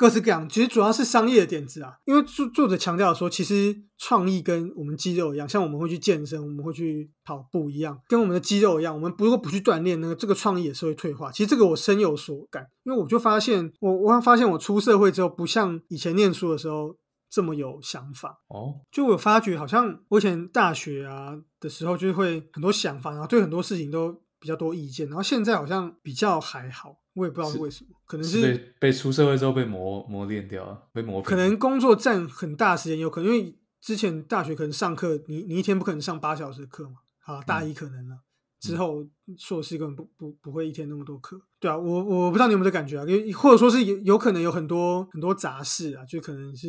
[0.00, 1.92] 各式各样，其实主要是商业的点子啊。
[2.06, 11.30] 因为作作者强调说，其实创意跟我们肌肉一样，像我们会去健身，我们会去跑步一样，跟我们的肌肉一样，我们如果不去锻炼那个，这个创意也是会退化。
[11.30, 16.96] 其实这个我深有所感，因为我就发现，我我发现我出社会之后，不像以前念书的时候
[17.28, 18.40] 这么有想法。
[18.48, 31.28] 哦，就我发觉，好像我以前大学啊的时候，就是会很多想法，然后对很多事情都比较多意见，然后现在好像比较还好，我也不知道是是为什么，可能是是被被出社会之后被磨磨练掉了，被磨平。
[31.28, 38.16] 可能工作占很大时间，有可能因为之前大学可能上课，你你一天不可能上八小时的课嘛，啊，大一可能了。
[38.58, 39.02] 之后
[39.38, 46.68] 硕士根本不不不会一天那么多课，对啊，我我不知道你有没有这感觉啊，因为或者说是有有可能有很多很多杂事啊，就可能是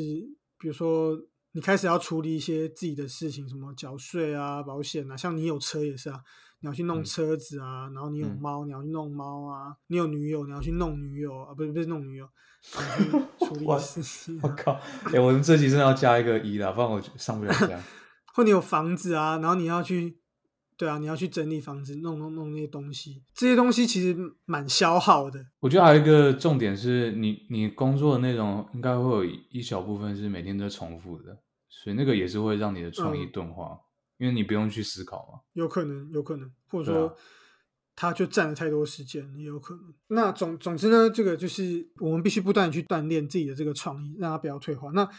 [0.57, 6.21] 比如说你开始要处理一些自己的事情，什么缴税啊、保险啊，像你有车也是啊，
[6.62, 12.30] 你要去弄嗯车子啊，然后你有嗯猫，你要去弄猫啊，你有女友，你要去弄女友啊，不是不是弄女友，
[13.41, 14.80] 处理事情啊、我靠！
[15.13, 17.80] 哎、我们这集真的要加一个一啦，不然我上不了架。
[18.34, 20.17] 或你有房子啊，然后你要去，
[20.78, 25.43] 对啊，你要去整理房子，弄弄弄那些东西，这些东西其实蛮消耗的。
[25.60, 33.78] 我觉得还有一个重点是你你工作的内容应该会有一小部分是每天都重复的，所以那个也是会让你的创意嗯钝化，
[34.21, 35.39] 因为你不用去思考嘛。
[35.53, 37.17] 有可能，有可能，或者说
[37.95, 39.91] 他就占了太多时间，也有可能。
[40.10, 44.91] 那总总之呢，这个就是我们必须不断的去锻炼自己的这个创意，让它不要退化。
[44.91, 45.10] 那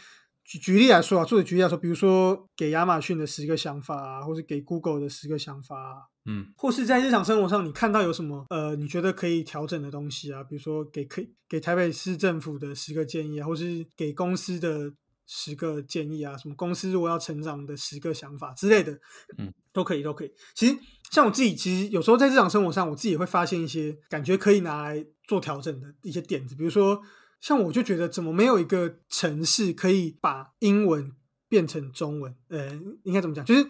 [0.45, 10.41] 举举例来说啊，作者举例来说，比如说给亚马逊的十个想法啊，或者给 Google 的十个想法啊，嗯，或是在日常生活上，你看到有什么呃，你觉得可以调整的东西啊？
[10.43, 14.93] 比如说给可以给台北市政府的十个建议啊，或是给公司的
[15.25, 18.91] 十个建议啊，什么公司如果要成长的十个想法之类的，
[19.37, 20.31] 嗯，都可以，都可以。
[20.55, 20.77] 其实
[21.11, 27.01] 像我自己，其实有时候在日常生活上，我自己也会发现一些感觉可以拿来做调整的一些点子，比如说。
[27.43, 31.11] 像我就觉得，怎么没有一个城市可以把英文
[31.49, 32.33] 变成中文？
[32.47, 33.43] 呃，应该怎么讲？
[33.43, 33.67] 就是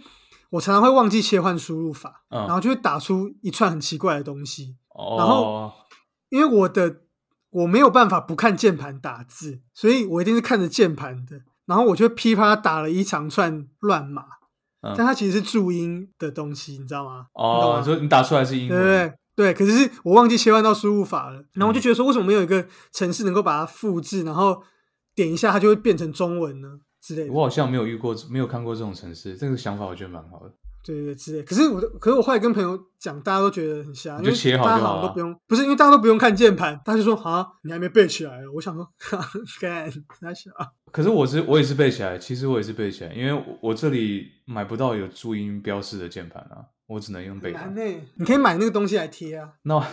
[0.52, 4.78] 我常常会忘记切换输入法，嗯然后就会打出一串很奇怪的东西。
[4.90, 5.74] 哦，然后
[6.30, 7.02] 因为我的
[7.54, 11.42] 我没有办法不看键盘打字，所以我一定是看着键盘的。
[11.66, 14.24] 然后我就噼啪打了一长串乱码，
[14.82, 17.28] 嗯但它其实是注音的东西，你知道吗？
[17.34, 19.14] 哦，你说你打出来是英文，对不对？
[19.36, 24.62] 对，可是是我忘记切换到输入法了，然后我就嗯觉得说，为什么没有一个城市能够把它复制，然后
[25.16, 26.80] 点一下它就会变成中文呢？
[27.02, 27.34] 之类的。
[27.34, 30.52] 我好像没有遇过，没有看过这种城市，这个想法我觉得蛮好的。
[30.84, 31.44] 对对对，之类。
[31.44, 38.42] 可是我的，可是我后来跟朋友讲，大家都觉得很瞎，因为你就切好大家就好了都不用，不是因为大家都不用看键盘，他就说啊，你还没背起来。
[38.54, 38.88] 我想说，
[39.62, 39.92] 干
[40.22, 40.52] 那小，
[40.92, 47.60] 可是我是我也是背起来，其实我也是背起来，因为我我这里买不到有注音标示的键盘啊，我只能用背的。
[47.60, 47.82] 难呢。
[48.16, 49.54] 你可以买那个东西来贴啊。
[49.64, 49.86] 那我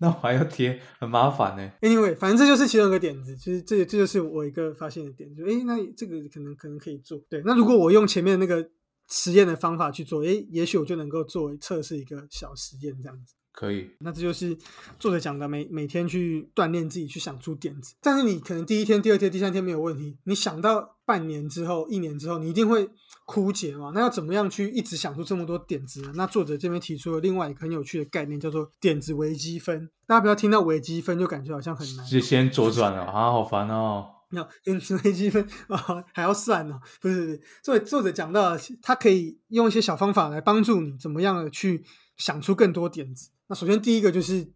[0.00, 1.72] 那我还要贴，很麻烦呢。
[1.80, 7.20] Anyway，反正这就是其中一个点子，就是这这就是我一个发现的点，就诶，那这个可能可能可以做。
[7.28, 8.64] 对，那如果我用前面那个
[9.08, 13.34] 实验的方法去做，诶，也许我就能够作为测试一个小实验这样子。
[13.50, 14.56] 可以，那这就是
[15.00, 17.96] 作者讲的每每天去锻炼自己，去想出点子。
[18.00, 22.88] 但是你可能第一天、第二天、第三天没有问题，你想到半年之后、一年之后，你一定会
[23.26, 23.90] 枯竭嘛？
[23.92, 26.12] 那要怎么样去一直想出这么多点子呢？
[26.14, 29.90] 那作者这边提出了另外一个很有趣的概念，叫做点子微积分。
[30.06, 32.06] 大家不要听到微积分就感觉好像很难。
[32.06, 34.06] 就先左转了啊，好烦哦。
[34.30, 36.80] 没有点子微积分啊，还要算哦？
[37.00, 41.84] 不是，作者作者讲到了，他可以用一些小方法来帮助你怎么样的去
[42.16, 43.30] 想出更多点子。
[43.48, 44.52] 那首先第一个就是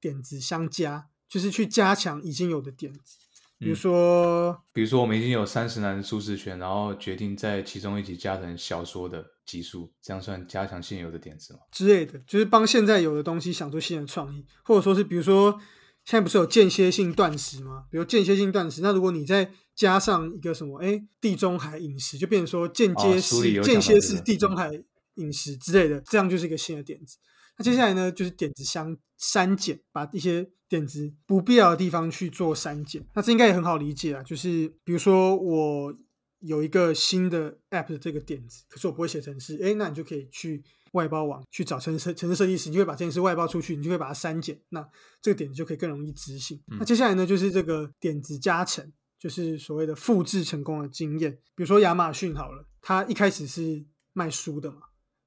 [0.00, 3.18] 点子相加，就是去加强已经有的点子，
[3.58, 11.60] 比如嗯说，比如说我们已经有三十男的舒适圈，然后决定在其中一集加成小说的集数，这样算加强现有的点子吗？
[11.70, 15.60] 之类的，就是帮现在有的东西想出新的创意，或者说是比如说
[16.04, 17.84] 现在不是有间歇性断食吗？
[17.90, 24.70] 比如间歇性断食，那如果你再加上一个什么，哎，地中海饮食，就变成说间接式、间歇式地中海
[25.14, 27.16] 饮食之类的，这样就是一个新的点子。
[27.56, 33.06] 那接下来呢，就是点子相删减，把一些点子不必要的地方去做删减。
[33.14, 35.94] 那这应该也很好理解啊，就是比如说我
[36.40, 40.64] 有一个新的 app 的这个点子，可是我不会写程式，哎，那你就可以去。
[40.92, 44.86] 外包网去找城市城市设计师，你就会把这件事外包出去，你就会把它删减，那
[45.22, 46.60] 这个点子就可以更容易执行。
[46.78, 51.32] 那接下来呢，就是这个点子加成，就是所谓的复制成功的经验。
[51.54, 54.78] 比如说亚马逊好了，他一开始是卖书的嘛，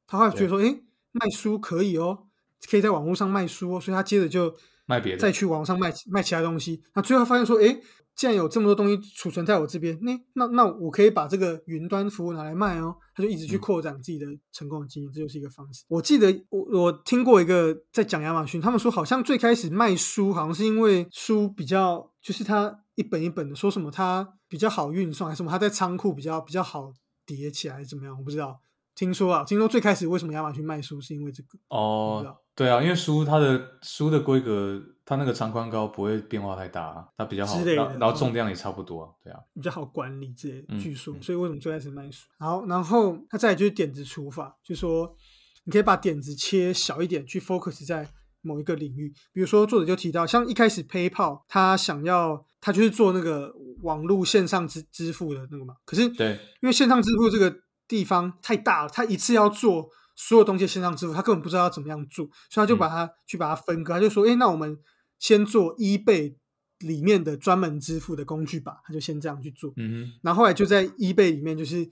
[0.06, 2.28] 他后来觉得说，哎，卖书可以哦，
[2.69, 6.82] 可以在网络上卖书哦，所以他接着就卖别的，再去网上卖卖其他东西。
[6.93, 7.80] 那最后发现说，哎。
[8.15, 12.96] 既然有这么多东西储存在我这边，那那那我可以把这个云端服务拿来卖哦。
[13.15, 15.84] 他就一直去扩展自己的成功的经验，这就是一个方式。
[15.88, 26.93] 我记得我我听过一个在讲亚马逊，他们说好像最开始卖书，好像是因为书比较就是它一本一本的，说什么它比较好运送，还是什么它在仓库比较比较好
[27.26, 28.15] 叠起来，怎么样？
[28.15, 28.62] 我不知道。
[28.93, 42.28] 听说啊，听说最开始为什么亚马逊卖书是因为这个哦，对啊，因为书它的书的规格，它那个长宽高不会变化太大，啊它比较好，然后重量也差不多，对啊，比较好管理这些，据说，所以为什么最开始卖书？
[42.38, 45.16] 好，然后它再就是点子除法，就说
[45.63, 48.08] 你可以把点子切小一点，去 focus 在
[48.42, 57.62] 某一个领域，比如说作者就提到，像一开始 PayPal 他想要他就是做那个网络线上支支付的那个嘛，可是对，因为线上支付这个。
[57.86, 64.78] 地方太大了，他一次要做所有东西线上支付，他根本不知道要怎么样做，所以他就把它去把它分割，他就说：“哎，那我们
[65.19, 66.36] 先做 eBay
[66.80, 71.89] 里面的专门支付的工具吧。”他就先这样去做，嗯然后后来就在 eBay 里面就是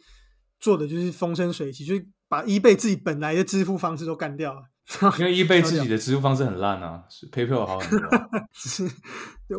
[0.60, 4.62] 做的就是风生水起，就是把 eBay 自己本来的支付方式都干掉了，
[5.18, 8.10] 因为 eBay 自己的支付方式很烂啊，PayPal 好很多。
[8.54, 8.90] 是，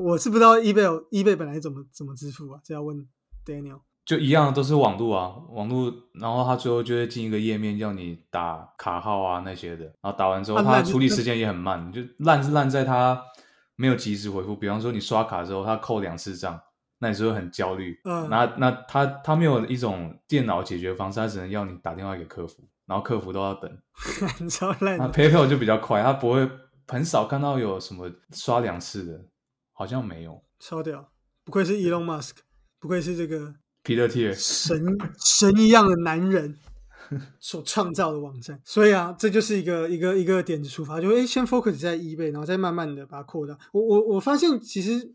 [0.00, 3.08] 我是不知道 eBay eBay 本来怎么怎么支付啊，这要问
[3.44, 3.80] Daniel。
[4.04, 13.22] 就一样都是网路啊，网路，然后他最后就会进一个页面，叫你打卡号啊那些的，然后打完之后，他处理时间也很慢，就烂是烂在他
[13.76, 14.56] 没有及时回复。
[14.56, 16.60] 比方说你刷卡之后，他扣两次账，
[16.98, 18.00] 那你是会很焦虑。
[18.04, 23.70] 嗯，那那他他没有一种电脑解决方式，他只能要你打电话给客服，然后客服都要等。
[24.50, 24.98] 超烂。
[24.98, 26.50] 那 PayPal 就比较快，他不会
[26.88, 29.26] 很少看到有什么刷两次的，
[29.72, 30.42] 好像没有。
[30.58, 31.08] 超屌，
[31.44, 32.38] 不愧是 Elon Musk，
[32.80, 33.54] 不愧是这个。
[33.82, 36.56] 皮特贴神神一样的男人
[37.40, 43.58] 所创造的网站，所以啊，这就是一个一个一个点子出发，就哎，先 focus 在 eBay，然后再慢慢的把它扩大。
[43.72, 45.12] 我我我发现其实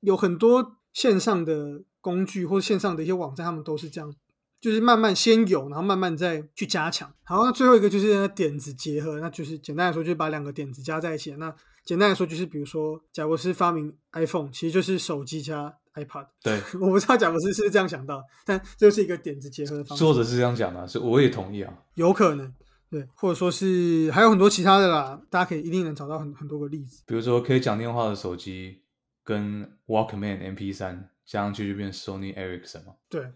[0.00, 4.12] 有很多线上的工具或者线上的一些网站，他们都是这样，
[4.60, 7.10] 就是慢慢先有，然后慢慢再去加强。
[7.24, 11.34] 好，那最后一个就是点子结合，那就是简单来说，就是把两个点子加在一起。
[11.36, 11.54] 那
[11.84, 15.76] 简单来说，就是比如说，贾博士发明 iPhone，其实就是手机加。
[15.94, 20.04] iPad，对， 我不知道贾博士是这样想到，但这就是一个点子结合的方式。
[20.04, 21.72] 作者是这样讲的，是我也同意啊。
[21.94, 22.52] 有可能，
[22.90, 27.02] 对，或者说是还有很多其他的啦，大家可以一定能找到很很多个例子。
[27.06, 28.82] 比如说可以讲电话的手机
[29.22, 32.94] 跟 Walkman MP 三加上去就变 Sony Ericsson 嘛？
[33.08, 33.32] 对，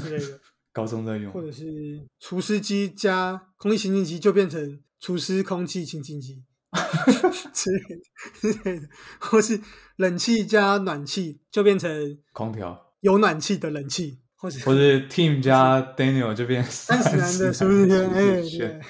[0.00, 0.40] 之类的。
[0.72, 6.44] 高中在用，或者是除湿机加空气清净机就变成除湿空气清净机。
[7.52, 8.02] 之类的，
[8.52, 9.60] 之类的，或是
[9.96, 18.04] 冷气加暖气就变成空调，有暖气的冷气，或者或是 Team 加 Daniel 就变三十男的是不是？
[18.12, 18.80] 哎，对，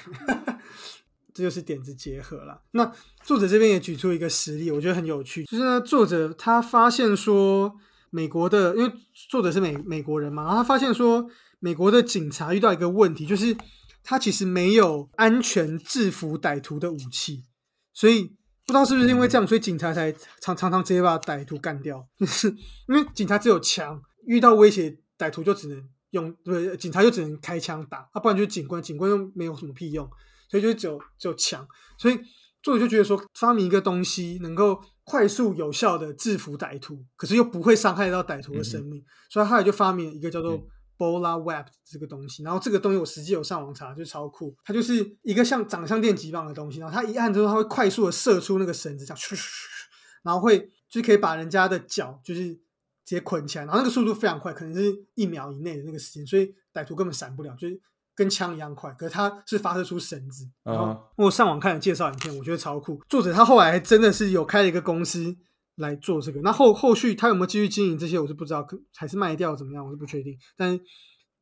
[1.33, 2.61] 这就是点子结合了。
[2.71, 2.91] 那
[3.23, 7.73] 作者这边也举出一个实例，我觉得很有趣，就是呢，作者他发现说，
[8.09, 8.91] 美国的，因为
[9.29, 13.55] 作者是美美国人嘛，然后他发现说，美国的警察遇到一个问题，就是
[14.03, 17.43] 他其实没有安全制服歹徒的武器。
[17.97, 18.25] 所以
[18.67, 22.07] 不知道是不是因为这样，所以警察才常常常直接把歹徒干掉。
[22.15, 22.47] 就 是
[22.87, 30.07] 因为警察只有枪，遇到威胁歹徒就只能用，对，警察就只能开枪打，啊，不然就是警官，警官又没有什么屁用，
[30.47, 31.67] 所以就只有只有枪。
[31.97, 32.19] 所以
[32.61, 40.61] 作者就觉得说，发明一个东西能够快速有效的制服歹徒，可是又不会伤害到歹徒的生命，所以后来就发明了一个叫做。
[40.97, 44.55] Bola Web 这个东西，然后这个东西我实际有上网查，就超酷。
[44.63, 49.19] 它就是一个像长相电击棒的东西，然后它一按之后，它会快速的射出那个绳子，这样，
[50.23, 52.59] 然后会就可以把人家的脚就是直
[53.05, 57.79] 接捆起来，然后那个速度非常快，可能是一秒以内的那个时间，所以歹徒根本闪不了，就是
[58.15, 58.91] 跟枪一样快。
[58.93, 62.99] 可是它是发射出绳子，然后我上网看了介绍影片，我觉得超酷。
[63.07, 65.37] 作者他后来真的是有开了一个公司。
[65.77, 70.37] 来做这个，那后后续他有没有继续经营这些，我是不知道，可还是卖掉怎么样，我是不确定。
[70.55, 70.79] 但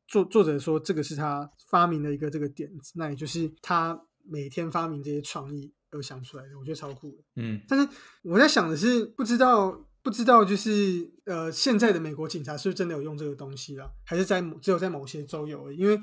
[0.06, 7.16] 作作者说这个是他发明的一个这个点子，那也就是他每天发明这些创意，而有想出来的，我觉得超酷的。
[7.36, 7.88] 嗯，但是
[8.22, 13.90] 我在想的是，不知道不知道就是呃，现在的美国警察是不是真的有用这个东西了？
[14.04, 15.72] 还是在某只有在某些州有？
[15.72, 15.98] 因为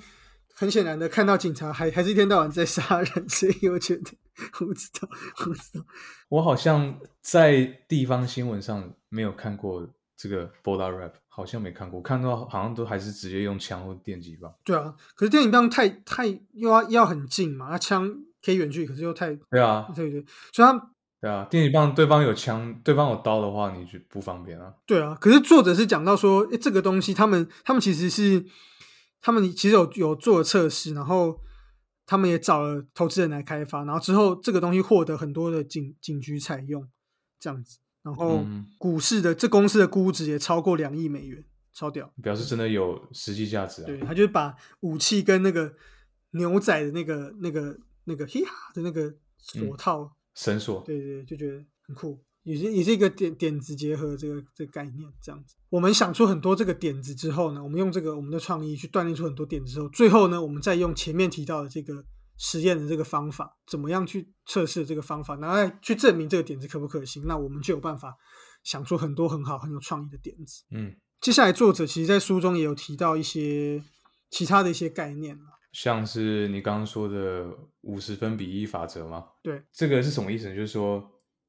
[0.55, 4.11] 很显然的看到警察还还是一天到晚在杀人， 所以我觉得
[4.59, 5.85] 我不知道，我不知道。
[6.29, 14.53] 我好像在地方新闻上没有看过这个 Bola Rap，好像没看过，看到好像都还是直接用枪或电击棒。
[14.63, 20.89] 对啊，可是电影棒太太又要要很近嘛，那枪可以远距离，可是又太对啊，对对，所以他
[21.21, 24.73] 对啊，电击棒对方有枪，对方有刀的话，你就不方便啊。
[24.85, 28.45] 对啊，可是作者是讲到说，诶这个东西他们他们其实是
[29.23, 31.39] 他们其实有有做了测试，然后
[32.05, 36.87] 他们也找了投资人来开发，然后之后这个东西获得很多的警警局采用，
[37.39, 41.43] 这样子，然后嗯股市的这公司的估值也超过两亿美元，
[41.73, 42.13] 超屌。
[42.21, 43.85] 表示真的有实际价值啊。
[43.87, 45.73] 对，他就是把武器跟那个
[46.31, 50.15] 牛仔的那个那个那个嘿哈的那个锁套。
[50.35, 55.55] 绳索，对对，对就觉得很酷，也是也是一个点点子结合这个这个概念这样子。
[55.69, 62.03] 我们想出很多这个点子之后呢，我们用这个我们的创意去锻炼出很多点子之后，最后呢，我们再用前面提到的这个
[62.37, 68.15] 实验的这个方法，怎么样去测试这个方法，然后再去证明这个点子可不可行，那我们就有办法
[68.63, 70.63] 想出很多很好很有创意的点子。
[70.71, 73.81] 嗯，接下来作者其实在书中也有提到一些
[74.29, 77.47] 其他的一些概念啦像是你刚刚说的
[77.81, 79.25] 五十分比一法则吗？
[79.41, 80.55] 对，这个是什么意思呢？
[80.55, 81.03] 就是说，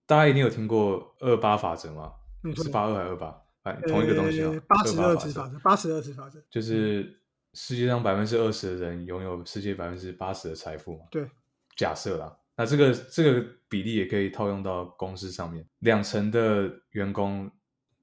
[0.06, 2.12] 大家一定有听过二八法则吗？
[2.56, 3.42] 是八二还是二八？
[3.62, 4.60] 哎，同一个东西哦呃。
[4.68, 7.18] 八十二法则，八十二值法则，就是
[7.54, 11.06] 世界上百分之二十的人拥有世界百分之八十的财富嘛。
[11.10, 11.26] 对，
[11.74, 17.50] 假设啦，那这个这个比例也可以套用到公司上面，两成的员工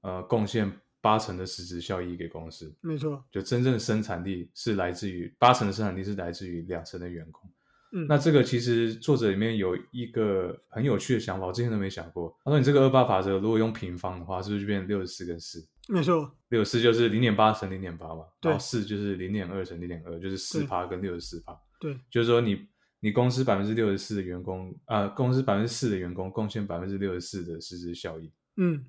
[0.00, 7.48] 呃贡献八成的实质效益给公司，没错，就真正的生产力是来自于八成的生产力是来自于两成的员工。
[7.92, 12.34] 嗯，那这个其实作者里面有一个很有趣的想法，我之前都没想过。
[12.42, 15.66] 他说你这个二八法则如果用平方的话，是不是就变成六十四跟四？
[15.88, 21.54] 没错，六十四就是零点八乘零点八嘛，对然后四就是零点二乘零点二，就是四趴跟六十四趴。
[21.80, 22.66] 对，就是说你
[23.00, 28.32] 你公司百分之六十四的员工啊、公司百分之四的员工贡献百分之六十四的实质效益。
[28.56, 28.86] 嗯，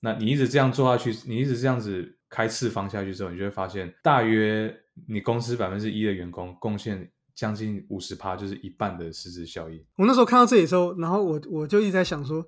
[0.00, 4.74] 那你一直这样做下去，你一直这样子开次方下去之后，你就会发现，大约
[5.06, 9.84] 你公司百分之一的员工贡献将近五十趴，就是一半的实质效益。
[9.96, 12.44] 我那时候看到这里的时候，然后我我就一直在想说，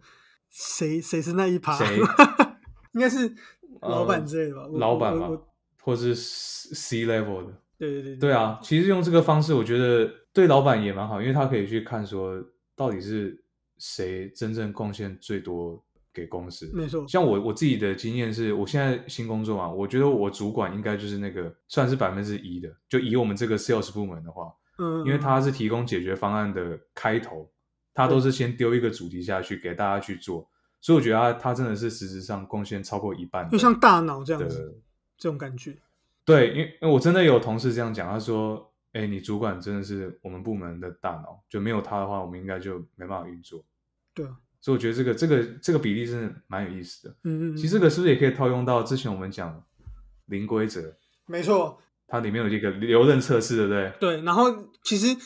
[0.51, 1.77] 谁谁是那一趴？
[1.77, 1.99] 谁
[2.95, 3.35] 应该是
[3.81, 4.67] 老板之类的吧？
[4.67, 5.49] 我老板嘛我我，
[5.83, 7.53] 或是 C level 的。
[7.77, 12.41] 对对对对啊，其实用这个方式，我觉得对老板也蛮好，因为他可以去看说
[12.77, 13.43] 到底是
[13.79, 16.71] 谁真正贡献最多给公司。
[16.73, 27.51] 没错，像我我自己的经验是，我现在新工作嘛，我觉得我主管应该就是那个算是百分之一的，就以我们这个 sales 部门的话，嗯，因为他是提供解决方案的开头，
[27.93, 30.49] 他都是先丢一个主题下去给大家去做，
[30.81, 34.81] 所以我觉得他他真的是实质上贡献超过一半，就像大脑这样子，
[35.17, 35.77] 这种感觉。
[36.25, 43.63] 对，因为我真的有同事这样讲，他说：“哎，你主管真的是我们部门的大脑，就没有他的话，我们应该就没办法运作。
[44.15, 47.15] 对啊，”所以我觉得这个这个这个比例真的蛮有意思的。
[47.25, 49.63] 嗯嗯，嗯其实这个是不是也可以套用到之前我们讲
[50.25, 50.97] 零规则，
[51.27, 53.93] 没错，它里面有一个留任测试，对不对？
[54.01, 54.23] 对。
[54.23, 55.17] 然后其实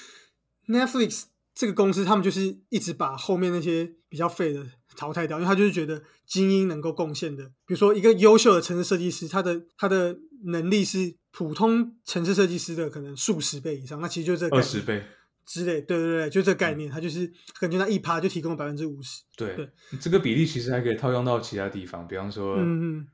[0.69, 1.25] Netflix
[1.55, 4.65] 这个公司，他们就是一直把后面那些比较废的
[4.97, 10.17] 淘汰掉，因为他就是觉得精英能够贡献的，比如说一个优秀的城市设计师，他的他的
[10.47, 15.03] 能力是普通城市设计师的可能数十倍以上，那其实就这个二十倍，
[15.47, 17.27] 之类，对对对，就这个概念，它就是
[17.59, 19.69] 可能就那一趴就提供了百分之五十，对，对
[20.01, 23.07] 这个比例其实还可以套用到其他地方，比方说，嗯嗯，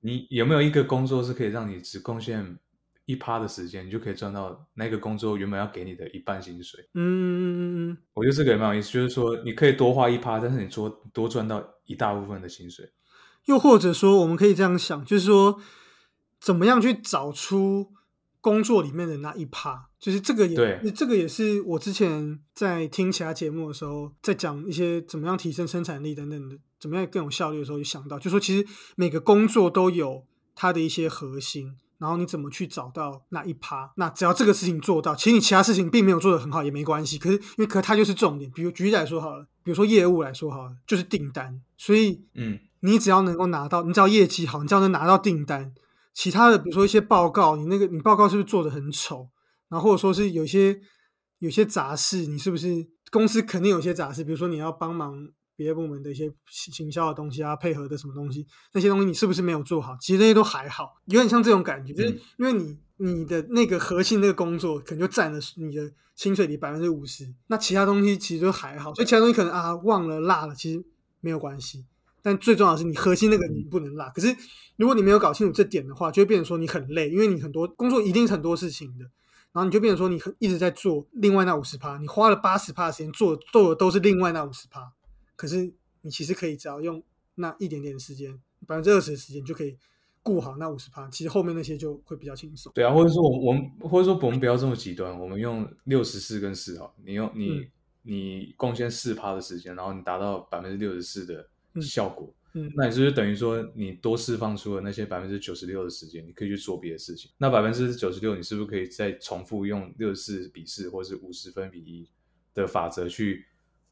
[0.00, 2.58] 你有没有一个工作是可以让你只贡献
[3.04, 6.80] 一趴的时间，你就可以赚到那个工作原本要给你的一半薪水？
[6.94, 12.92] 嗯嗯嗯嗯，我觉得这个也蛮有意思，就是说你可以多花一趴，但是你多多赚到一大部分的薪水。
[13.46, 15.60] 又或者说，我们可以这样想，就是说，
[16.40, 17.92] 怎么样去找出
[18.40, 30.24] 工作里面的那一趴，就是这个也对这个也是我之前在听其他节目的时候，在讲一些怎么样提升生产力等等的，怎么样更有效率的时候，就想到，就说其实每个工作都有
[30.54, 31.76] 它的一些核心。
[32.02, 33.92] 然后你怎么去找到那一趴？
[33.96, 37.16] 那只要这个事情做到，其实你其他事情并没有做得很好也没关系。
[37.16, 41.62] 可是因为可它就是重点，比如举例来说好了，比如说业务来说好了，就是订单。
[41.78, 45.72] 所以嗯，你只要能够拿到，你只要业绩好，你只要能拿到订单，
[46.12, 49.28] 其他的比如说一些报告，你那个你报告是不是做的很丑？
[49.68, 50.80] 然后或者说是有些
[51.38, 54.24] 有些杂事，你是不是公司肯定有些杂事？
[54.24, 59.96] 比如说你要帮忙别的部门的一些行行销的东西啊，配合的什么东西，那些东西你是不是没有做好？
[60.00, 70.84] 其实那些都还好，有点像这种感觉，就是嗯因为你你的那个核心那个工作可能就占了你的薪水里百分之五十，那其他东西其实都还好，所以其他东西可能啊忘了落了，其实
[71.20, 71.84] 没有关系。
[72.24, 74.08] 但最重要的是你核心那个你不能落。
[74.14, 74.28] 可是
[74.76, 79.04] 如果你没有搞清楚这点的话，就会变成说你很累，因为你很多工作一定是很多事情的，
[79.52, 84.92] 然后你就变成说你很一直在做另外那五十趴，你花了八十趴的时间做做的都是另外那五十趴，
[85.42, 85.72] 可是
[86.02, 87.02] 你其实可以只要用
[87.34, 88.32] 那一点点的时间，
[88.64, 89.76] 百分之二十的时间就可以。
[90.24, 92.72] 顾好那五十趴，其实后面那些就会比较轻松。
[92.76, 97.66] 对啊，或者说我我们或者说我们不要这么极端，我们用六十四跟四好，你用你
[98.02, 101.44] 你贡献四趴的时间，然后你达到百分之六十四的
[101.80, 107.28] 效果，嗯，那你是不是等于说你多释放出了那些百分之九十六的时间，你可以去做别的事情？
[107.38, 112.08] 那百分之九十六，你是不是可以再重复用六十四比四或者是五十分比一
[112.54, 113.44] 的法则去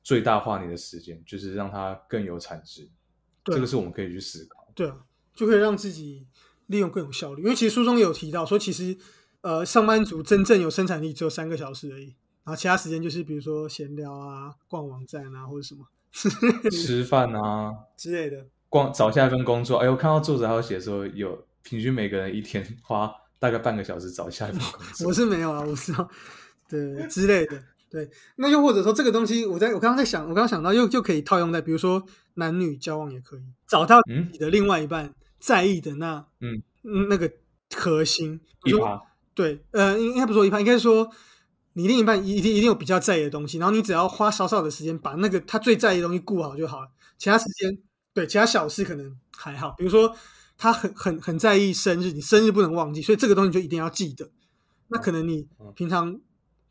[0.02, 2.88] 最大化你的时间，就是让它更有产值？
[3.44, 4.70] 这个是我们可以去思考。
[4.74, 4.96] 对啊。
[5.32, 6.26] 就可以让自己
[6.66, 8.98] 利用更有效率，因为其实书中也有提到说，其实
[9.40, 15.86] 呃，上班族真正有生产力只有三个小时而已，然后其他时间就是比如说闲聊啊、逛网站啊或者什么
[16.70, 18.44] 吃饭啊 之类的。
[18.68, 25.06] 逛找下一份工作，哎，我看到作者还有写说，有平均每个人一天花大概半个小时找下一份工作。
[25.08, 25.94] 我是没有啊，我是
[26.68, 27.62] 对之类的。
[27.90, 32.00] 对，那又或者说这个东西，我在我刚刚在想，我刚刚想到又就可以套用在，比如说
[32.34, 33.98] 男女交往也可以找到
[34.30, 36.62] 你的另外一半在意的那嗯
[37.08, 37.28] 那个
[37.74, 39.02] 核心一趴，
[39.34, 41.10] 对，呃，应该不说一趴，应该说
[41.72, 46.88] 你另一半一定一定有比较在意的东西，然后你只要花少少的时间把那个他最在意的东西顾好就好了，
[47.18, 47.76] 其他时间
[48.14, 50.14] 对其他小事可能还好，比如说
[50.56, 54.30] 他很很很在意生日，你生日不能忘记，所以这个东西就一定要记得，
[54.86, 56.20] 那可能你平常。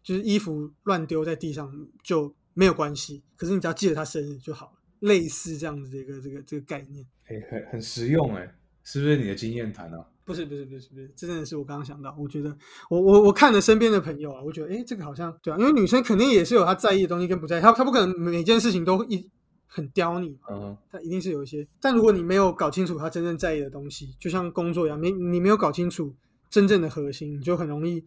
[0.04, 1.72] 就是衣服乱丢在地上
[2.04, 10.06] 就没有关系，可是你只要记得他生日就好了，类似这样子的一个这个这个概念，哎，很很实用哎，是不是你的经验谈啊？
[10.26, 12.56] 不是不是不是不是，这真的是我刚刚想到，我觉得
[12.90, 19.28] 我我我看了身边的朋友啊，我觉得哎，这个好像对啊，因为女生肯定也是有她在意的东西跟不在意，她她不可能每件事情都一
[19.66, 26.16] 很刁你，嗯，她一定是有一些，但如果你没有搞清楚她真正在意的东西，就像工作一样，没你没有搞清楚
[26.50, 28.06] 真正的核心，你就很容易。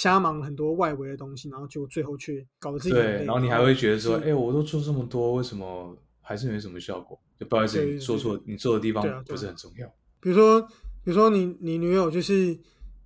[0.00, 7.20] 瞎忙很多外围的东西，然后就最后去搞得自己对，然后你还会觉得说，哎，我都做这么多，为什么还是没什么效果？
[7.36, 9.88] 就不好意思，你说错，你做的地方不是很重要。
[10.20, 10.60] 比如说，
[11.02, 12.56] 比如说你你女友就是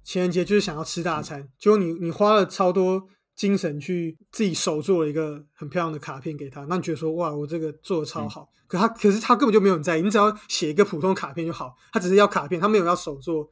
[0.04, 3.02] 情人节就是想要吃大餐，结果你你花了超多
[3.34, 13.48] 精神去自己手做了一个很漂亮的卡片给她，那你觉得说，哇，我这个做的超好，可她可是她根本就没有很在意，你只要写一个普通卡片就好，她只是要卡片，她没有要手做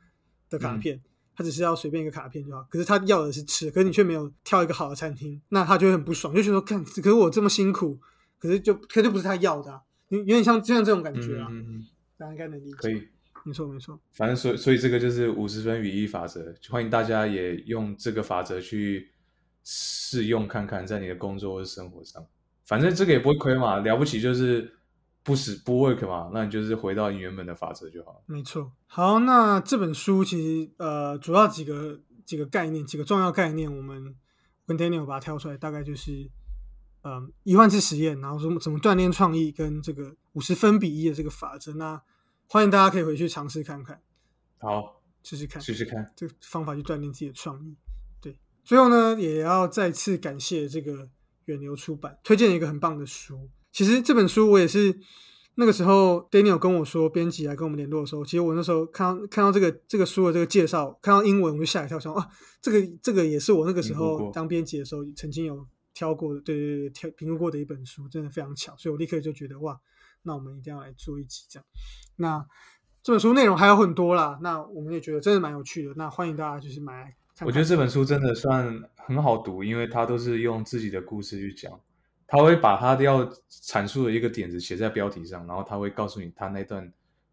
[0.50, 1.00] 的卡片。
[1.40, 7.98] 他只是要随便一个卡片就好，可是他要的是吃，可是你却没有挑一个好的餐厅，那他就会很不爽，就觉得看，可是我这么辛苦，
[8.38, 11.48] 可是就可就不是他要的，有有点像像这种感觉啊，
[12.18, 12.76] 大家应该能理解。
[12.76, 13.08] 可以，
[13.44, 13.98] 没错没错。
[14.12, 19.08] 反正所所以这个就是五十分语义法则，欢迎大家也用这个法则去
[19.64, 22.22] 试用看看，在你的工作或生活上，
[22.66, 24.76] 反正这个也不会亏嘛，了不起就是。
[25.30, 28.20] 不死不 work 嘛，那你就是回到你原本的法则就好。
[28.26, 28.72] 没错。
[28.86, 34.16] 好，那这本书其实呃，主要几个几个概念，几个重要概念，我们
[34.66, 36.28] 跟 Daniel 把它挑出来，大概就是
[37.02, 41.72] 嗯一万次实验，然后怎么怎么锻炼创意，跟这个五十分比一的这个法则。
[41.74, 42.02] 那
[42.48, 44.02] 欢迎大家可以回去尝试看看。
[44.58, 47.76] 好，试试看，试试看这个方法去锻炼自己的创意。
[48.20, 51.08] 对，最后呢，也要再次感谢这个
[51.44, 53.48] 远流出版推荐一个很棒的书。
[53.72, 54.98] 其实这本书我也是
[55.54, 62.28] 那个时候，Daniel 跟我说编辑来跟我们联络的时候，其实我那时候看到看到这个这个书的这个介绍，看到英文我就吓一跳，想啊，
[62.60, 69.78] 这个这个也是我那个时候当编辑的时候曾经有挑过的，对对对，挑评估过的一本书，真的非常巧，所以我立刻就觉得哇，
[70.22, 71.66] 那我们一定要来做一集这样。
[72.16, 72.46] 那
[73.02, 77.46] 这本书内容还有很多啦，那我们也觉得真的蛮有趣的，那欢迎大家就是买来看。
[77.46, 81.78] 我觉得这本书真的算很好读，因为它都是用自己的故事去讲。
[82.30, 86.90] 他会把他要阐述的一个点子写在标题上，然后他会告诉你他那段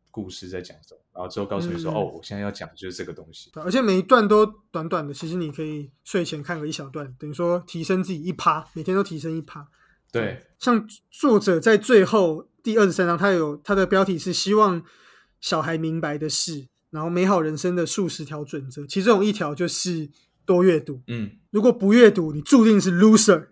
[0.09, 9.67] 故事在讲什么，然后之后告诉你说：“哦，我现在要讲的就是这个东西。”而且每一段都短短的，其实你可以睡前看个一小段，等于说提升自己一趴，每天都提升一趴。
[10.11, 14.81] 对，像作者在最后第二十三章，他有他的标题是“希望
[15.39, 20.09] 小孩明白的事”，然后美好人生的数十条准则，其中一条就是
[20.43, 21.03] 多阅读。
[21.05, 23.49] 嗯，如果不阅读，你注定是 loser。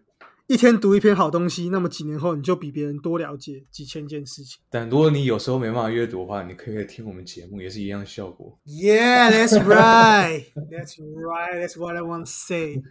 [0.47, 4.61] 一天读一篇好东西，那么几年后你就比别人多了解几千件事情。
[4.69, 8.55] 但如果你有时候没办法阅读的话，你可以听我们节目，也是一样的效果。
[8.63, 10.43] Yeah, that's right.
[10.69, 11.59] That's right.
[11.59, 12.83] That's what I want to say.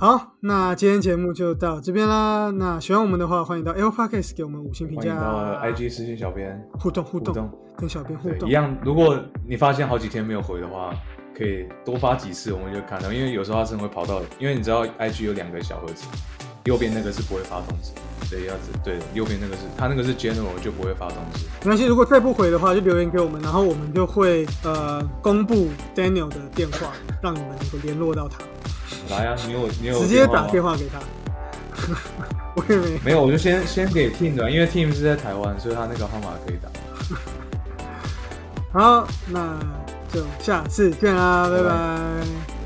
[0.00, 2.50] 好，那今天节目就到这边啦。
[2.52, 5.14] 那喜欢我们的话，欢迎到 Apple Podcast 给我们五星评价。
[5.14, 8.74] 欢迎到 IG 私信小编互动互动，跟小编互动一样。
[8.82, 10.94] 如果你发现好几天没有回的话，
[11.36, 16.06] 可以多发几次，我们就看到，因为有时候他真的会跑到，因为你知道 IG 有两个小盒子，
[16.64, 17.90] 右边那个是不会发通知，
[18.30, 21.40] 对，要子对，右边那个是他那个是 general 就不会发通知。
[21.60, 26.92] 没关系，如果再不回的话，就留言给我们，然后我们就会呃公布 Daniel 的电话，
[27.22, 28.38] 让你们能够联络到他。
[29.10, 30.98] 来啊，你有你有直接打吗电话给他。
[32.56, 32.98] 我也没。
[33.04, 36.70] 没有，我就先先给 Team 的，因为 Team 是在台湾，所以他那个号码可以打。
[38.72, 39.58] 好，那
[40.10, 42.63] 就下次见啦，拜拜拜拜